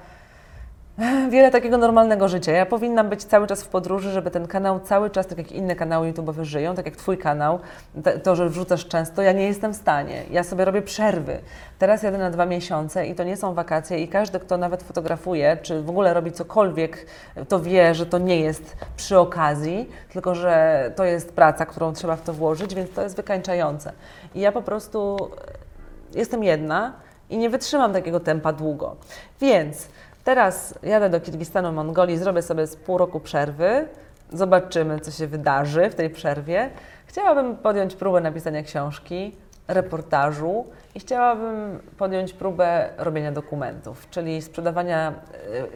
[1.30, 2.52] wiele takiego normalnego życia.
[2.52, 5.76] Ja powinnam być cały czas w podróży, żeby ten kanał cały czas, tak jak inne
[5.76, 7.58] kanały YouTube'owe żyją, tak jak Twój kanał,
[8.22, 10.22] to, że wrzucasz często, ja nie jestem w stanie.
[10.30, 11.38] Ja sobie robię przerwy.
[11.78, 15.56] Teraz jadę na dwa miesiące i to nie są wakacje i każdy, kto nawet fotografuje,
[15.62, 17.06] czy w ogóle robi cokolwiek,
[17.48, 22.16] to wie, że to nie jest przy okazji, tylko że to jest praca, którą trzeba
[22.16, 23.92] w to włożyć, więc to jest wykańczające.
[24.34, 25.30] I ja po prostu
[26.14, 26.92] jestem jedna
[27.30, 28.96] i nie wytrzymam takiego tempa długo.
[29.40, 29.88] Więc
[30.34, 33.88] teraz jadę do Kirgistanu, Mongolii, zrobię sobie z pół roku przerwy,
[34.32, 36.70] zobaczymy, co się wydarzy w tej przerwie.
[37.06, 39.36] Chciałabym podjąć próbę napisania książki,
[39.68, 40.64] reportażu
[40.94, 45.14] i chciałabym podjąć próbę robienia dokumentów, czyli sprzedawania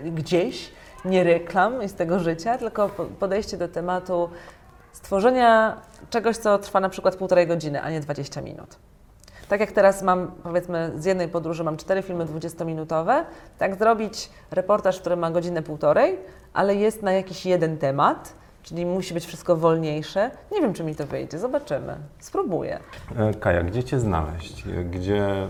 [0.07, 0.73] y, gdzieś,
[1.05, 4.31] nie reklam z tego życia, tylko po- podejście do tematu
[4.93, 5.81] stworzenia
[6.11, 8.77] czegoś, co trwa na przykład półtorej godziny, a nie 20 minut.
[9.49, 13.25] Tak jak teraz mam, powiedzmy, z jednej podróży mam cztery filmy 20-minutowe,
[13.59, 16.19] tak zrobić reportaż, który ma godzinę półtorej,
[16.53, 18.35] ale jest na jakiś jeden temat,
[18.65, 20.31] czyli musi być wszystko wolniejsze.
[20.53, 21.97] Nie wiem, czy mi to wyjdzie, zobaczymy.
[22.19, 22.79] Spróbuję.
[23.17, 24.65] E, Kaja, gdzie Cię znaleźć?
[24.67, 25.49] E, Gdzie, e,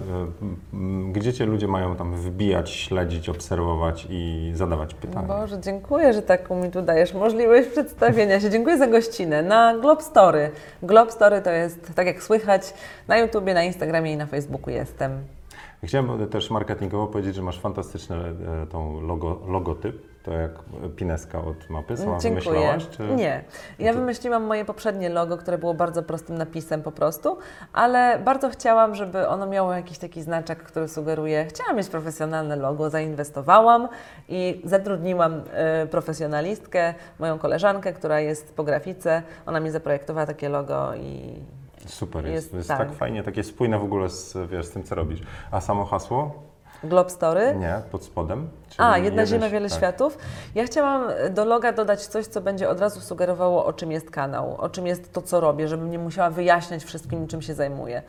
[1.13, 5.29] gdzie Cię ludzie mają tam wbijać, śledzić, obserwować i zadawać pytania?
[5.29, 8.51] Boże, dziękuję, że taką mi tu dajesz możliwość przedstawienia się.
[8.51, 9.43] Dziękuję za gościnę.
[9.43, 10.51] Na Globe Story.
[10.83, 12.75] Globe Story to jest, tak jak słychać,
[13.09, 15.13] na YouTubie, na Instagramie i na Facebooku jestem.
[15.85, 18.17] Chciałem też marketingowo powiedzieć, że masz fantastyczny
[18.71, 20.51] tą logo, logotyp, to jak
[20.97, 21.97] pineska od mapy.
[21.97, 22.45] Sama Dziękuję.
[22.45, 22.89] wymyślałaś?
[22.89, 23.03] Czy...
[23.03, 23.45] Nie.
[23.79, 27.39] Ja No to- wymyśliłam moje poprzednie logo, które było bardzo prostym napisem po prostu,
[27.73, 32.91] ale bardzo chciałam, żeby ono miało jakiś taki znaczek, który sugeruje, chciałam mieć profesjonalne logo,
[32.91, 33.89] zainwestowałam
[34.29, 35.35] i zatrudniłam
[35.85, 39.23] y, profesjonalistkę, moją koleżankę, która jest po grafice.
[39.47, 41.35] Ona mi zaprojektowała takie logo i
[41.87, 42.79] Super, jest, Jest jest, tak.
[42.79, 42.93] tak.
[42.95, 45.21] fajnie, takie spójne w ogóle z, wiesz, z tym, co robisz.
[45.51, 46.43] A samo hasło?
[46.85, 47.55] Globe Story.
[47.59, 48.49] Nie, pod spodem?
[48.79, 49.79] A, jedna ziemia, wiele tak.
[49.79, 50.19] światów.
[50.55, 54.57] Ja chciałam do loga dodać coś, co będzie od razu sugerowało, o czym jest kanał,
[54.59, 58.03] o czym jest to, co robię, żebym nie musiała wyjaśniać wszystkim, czym się zajmuję.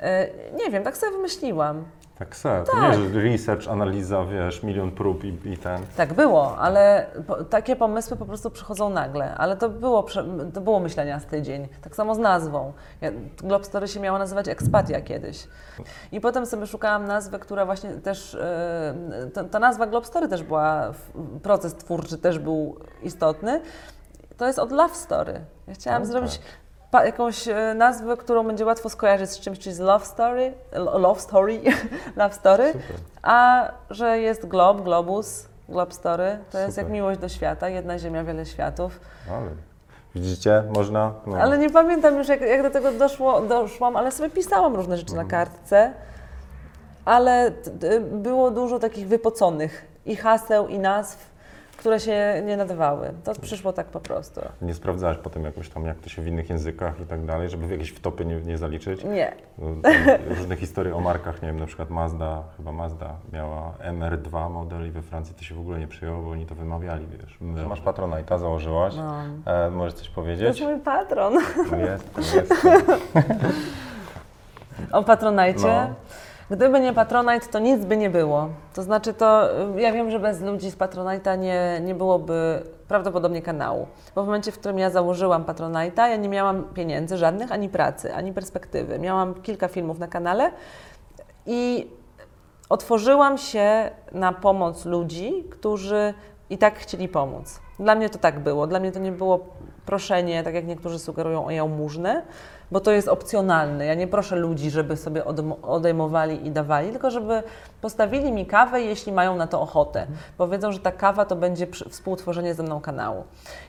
[0.00, 0.26] E,
[0.64, 1.84] Nie wiem, tak sobie wymyśliłam.
[2.20, 5.82] Tak se, to nie, że research, analiza, wiesz, milion prób i, i ten.
[5.96, 9.34] Tak było, ale po, takie pomysły po prostu przychodzą nagle.
[9.34, 11.68] Ale to było, prze- to było myślenia z tydzień.
[11.82, 12.72] Tak samo z nazwą.
[13.00, 15.48] Ja, Globe Story się miała nazywać Expatia kiedyś.
[16.12, 18.94] I potem sobie szukałam nazwy, która właśnie też, e,
[19.34, 20.92] ta, ta nazwa Globe Story też była,
[21.42, 23.60] proces twórczy też był istotny.
[24.36, 25.40] To jest od Love Story.
[25.66, 26.44] Ja chciałam No zrobić pa,
[26.92, 31.20] jakąś e, nazwę, którą będzie łatwo skojarzyć z czymś, czyli z Love Story, lo- Love
[31.20, 31.60] Story,
[32.16, 32.66] Love Story.
[32.72, 32.96] Super.
[33.22, 36.84] A że jest glob, globus, glob story, to jest Super.
[36.84, 39.00] jak miłość do świata, jedna ziemia, wiele światów.
[39.30, 39.46] Ale
[40.14, 41.12] widzicie, można.
[41.26, 41.36] No.
[41.36, 45.14] Ale nie pamiętam już, jak, jak do tego doszło, doszłam, ale sobie pisałam różne rzeczy
[45.14, 45.92] na kartce.
[47.04, 47.52] Ale
[48.02, 51.29] było dużo takich wypoconych i haseł, i nazw,
[51.80, 53.12] które się nie nadawały.
[53.24, 54.40] To przyszło tak po prostu.
[54.62, 57.66] Nie sprawdzałaś potem jakoś tam, jak to się w innych językach i tak dalej, żeby
[57.66, 59.04] w jakieś wtopy nie, nie zaliczyć?
[59.04, 59.32] Nie.
[59.58, 59.66] No,
[60.28, 64.90] Różne historie o markach, nie wiem, na przykład Mazda, chyba Mazda miała MR2 model i
[64.90, 67.38] we Francji to się w ogóle nie przyjęło, bo oni to wymawiali, wiesz.
[67.68, 68.94] Masz patrona i ta założyłaś.
[68.96, 69.14] No.
[69.52, 70.60] E, możesz coś To jest powiedzieć?
[70.62, 71.34] mój patron.
[71.78, 72.66] Jest, jest.
[74.92, 75.86] O Patronajcie.
[75.88, 75.94] No.
[76.50, 78.48] Gdyby nie Patronite, to nic by nie było.
[78.74, 83.42] To znaczy to, y, ja wiem, że bez ludzi z Patronite'a nie, nie byłoby prawdopodobnie
[83.42, 83.86] kanału.
[84.14, 88.14] Bo w momencie, w którym ja założyłam Patronite'a, ja nie miałam pieniędzy żadnych, ani pracy,
[88.14, 88.98] ani perspektywy.
[88.98, 90.50] Miałam kilka filmów na kanale
[91.46, 91.90] i
[92.68, 96.14] otworzyłam się na pomoc ludzi, którzy
[96.50, 97.60] i tak chcieli pomóc.
[97.78, 98.66] Dla mnie to tak było.
[98.66, 99.40] Dla mnie to nie było
[99.86, 102.22] proszenie, tak jak niektórzy sugerują, o jałmużnę,
[102.70, 103.86] bo to jest opcjonalne.
[103.86, 105.24] Ja nie proszę ludzi, żeby sobie
[105.62, 107.42] odejmowali i dawali, tylko żeby
[107.80, 110.06] postawili mi kawę, jeśli mają na to ochotę.
[110.38, 113.24] Bo wiedzą, że ta kawa to będzie współtworzenie ze mną kanału.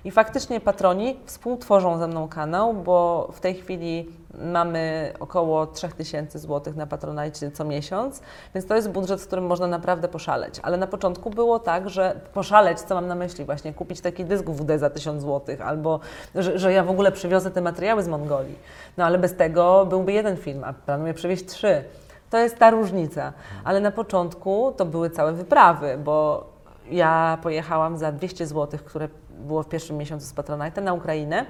[0.06, 6.74] I faktycznie patroni współtworzą ze mną kanał, bo w tej chwili mamy około 3000 zł
[6.76, 8.22] na Patronite co miesiąc,
[8.56, 10.60] więc to jest budżet, z którym można naprawdę poszaleć.
[10.64, 14.46] Ale na początku było tak, że poszaleć, co mam na myśli, właśnie kupić taki dysk
[14.46, 16.00] WD za 1000 zł, albo
[16.36, 18.60] że, że ja w ogóle przywiozę te materiały z Mongolii.
[18.98, 21.84] No ale bez tego byłby jeden film, a planuję przywieźć trzy.
[22.30, 23.34] To jest ta różnica.
[23.64, 26.46] Ale na początku to były całe wyprawy, bo
[26.92, 31.46] ja pojechałam za 200 zł, które było w pierwszym miesiącu z Patronite na Ukrainę.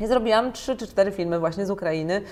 [0.00, 2.22] I zrobiłam trzy czy cztery filmy właśnie z Ukrainy,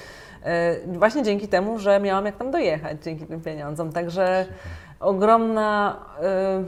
[0.43, 3.93] e, właśnie dzięki temu, że miałam jak tam dojechać, dzięki tym pieniądzom.
[3.93, 4.47] Także
[5.01, 5.97] ogromna.
[6.22, 6.64] e,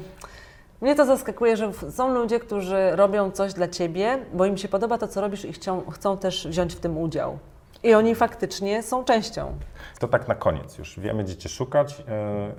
[0.80, 4.98] Mnie to zaskakuje, że są ludzie, którzy robią coś dla ciebie, bo im się podoba
[4.98, 7.38] to, co robisz i chcą, chcą też wziąć w tym udział.
[7.82, 9.52] I oni faktycznie są częścią.
[10.00, 11.00] To tak na koniec już.
[11.00, 12.04] Wiemy, gdzie Cię szukać.
[12.08, 12.52] E,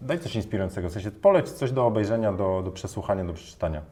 [0.00, 3.82] Daj coś inspirującego, w sensie poleć coś do obejrzenia, do, do przesłuchania, do przeczytania.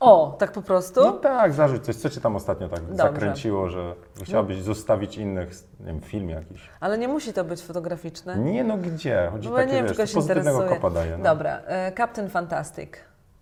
[0.00, 1.00] O, tak po prostu?
[1.04, 2.96] No tak, zarzuć coś, co Cię tam ostatnio tak Dobrze.
[2.96, 6.70] zakręciło, że chciałabyś zostawić innych, nie wiem, film jakiś.
[6.80, 8.38] Ale nie musi to być fotograficzne.
[8.38, 9.28] Nie no, gdzie?
[9.32, 10.80] Chodzi No bo ja takie, nie wiem, wiesz, czy pozytywnego interesuje.
[10.80, 11.18] kopa daje.
[11.18, 11.24] No.
[11.24, 12.90] Dobra, e, Captain Fantastic.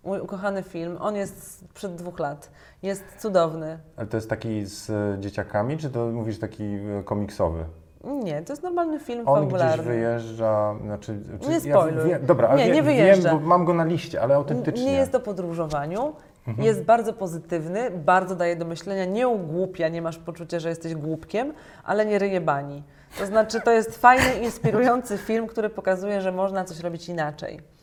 [0.03, 0.97] Mój ukochany film.
[1.01, 2.49] On jest sprzed dwóch lat.
[2.83, 3.79] Jest cudowny.
[3.97, 4.91] Ale to jest taki z
[5.21, 7.65] dzieciakami, czy to mówisz taki e, komiksowy?
[8.03, 9.73] Nie, to jest normalny film On fabularny.
[9.75, 11.19] gdzieś wyjeżdża, znaczy...
[11.41, 12.09] czy- Nie spoiluj.
[12.09, 13.29] wiem, dobra, ale Nie, wie, nie wyjeżdża.
[13.29, 14.85] wiem, bo mam go na liście, ale autentycznie.
[14.85, 16.13] Nie jest o podróżowaniu.
[16.47, 16.67] Mhm.
[16.67, 21.53] Jest bardzo pozytywny, bardzo daje do myślenia, nie ugłupia, nie masz poczucia, że jesteś głupkiem,
[21.83, 22.83] ale nie ryje bani.
[23.19, 27.74] To znaczy, to jest fajny, inspirujący film, który pokazuje, że można coś robić inaczej.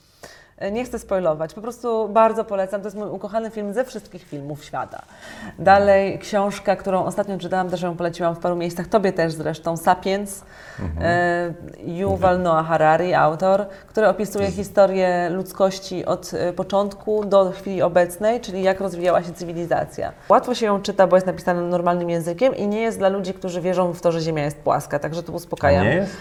[0.62, 2.80] E, Nie chcę spoilować, po prostu bardzo polecam.
[2.80, 5.02] To jest mój ukochany film ze wszystkich filmów świata.
[5.58, 10.44] Dalej książka, którą ostatnio czytałam, też ją poleciłam w paru miejscach, tobie też zresztą, Sapiens,
[11.00, 11.52] e,
[11.84, 18.62] Yuval Noah Harari, autor, który opisuje historię ludzkości od e, początku do chwili obecnej, czyli
[18.62, 20.12] jak rozwijała się cywilizacja.
[20.28, 23.60] Łatwo się ją czyta, bo jest napisana normalnym językiem i nie jest dla ludzi, którzy
[23.60, 25.84] wierzą w to, że Ziemia jest płaska, także tu uspokajam.
[25.84, 26.12] Nie jest?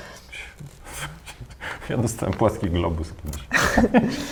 [1.89, 3.47] Ja dostałem płaski globus kiedyś.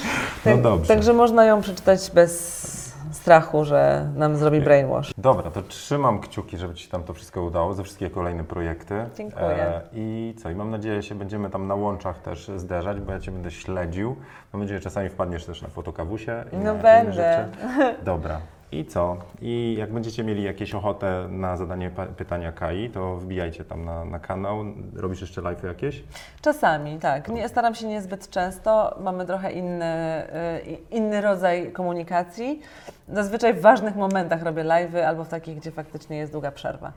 [0.45, 0.87] No Tak- dobrze.
[0.87, 5.11] Także można ją przeczytać bez strachu, że nam zrobi brainwash.
[5.17, 8.93] Dobra, to trzymam kciuki, żeby Ci tam to wszystko udało, ze wszystkie kolejne projekty.
[8.95, 9.81] E, Dziękuję.
[9.93, 10.49] I co?
[10.49, 13.51] I mam nadzieję, że się będziemy tam na łączach też zderzać, bo ja Cię będę
[13.51, 14.15] śledził.
[14.53, 16.43] Mam nadzieję, że czasami wpadniesz też na fotokawusie.
[16.53, 17.13] i No na inne będę.
[17.13, 17.95] rzeczy.
[18.03, 18.39] Dobra.
[18.71, 19.17] I co?
[19.41, 24.19] I jak będziecie mieli jakieś ochotę na zadanie pytania Kai, to wbijajcie tam na, na
[24.19, 24.65] kanał.
[24.95, 26.03] Robisz jeszcze live jakieś?
[26.41, 27.27] Czasami, tak.
[27.27, 28.95] Nie, staram się niezbyt często.
[29.01, 30.23] Mamy trochę inny,
[30.65, 32.61] y, inny rodzaj komunikacji.
[33.07, 36.91] Zazwyczaj w ważnych momentach robię live'y albo w takich, gdzie faktycznie jest długa przerwa.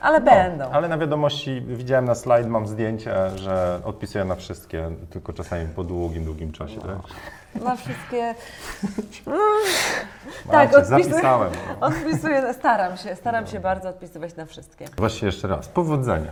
[0.00, 0.64] Ale będą.
[0.64, 5.66] No, Ale na wiadomości widziałem na slajd, mam zdjęcie, że odpisuję na wszystkie, tylko czasami
[5.66, 6.80] po długim, długim czasie.
[6.80, 7.62] tak?
[7.64, 8.34] Na wszystkie.
[10.50, 11.50] Tak, odpisuję- zapisałem.
[11.80, 14.84] Odpisuję, staram się, staram się bardzo odpisywać na wszystkie.
[14.96, 16.30] Właśnie jeszcze raz, powodzenia.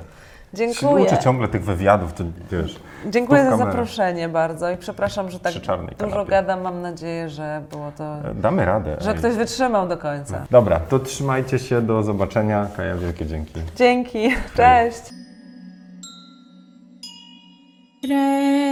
[0.55, 1.05] Dziękuję.
[1.05, 2.81] Uczę ciągle tych wywiadów, to wiesz.
[3.07, 6.31] Dziękuję za zaproszenie bardzo i przepraszam, że tak dużo kanapie.
[6.31, 6.61] gadam.
[6.61, 8.17] Mam nadzieję, że było to.
[8.35, 8.97] Damy radę.
[9.01, 9.17] że ej.
[9.19, 10.47] ktoś wytrzymał do końca.
[10.51, 12.67] Dobra, to trzymajcie się, do zobaczenia.
[12.77, 13.61] Kaja, wielkie dzięki.
[13.77, 15.03] Dzięki, cześć.
[18.05, 18.69] Re,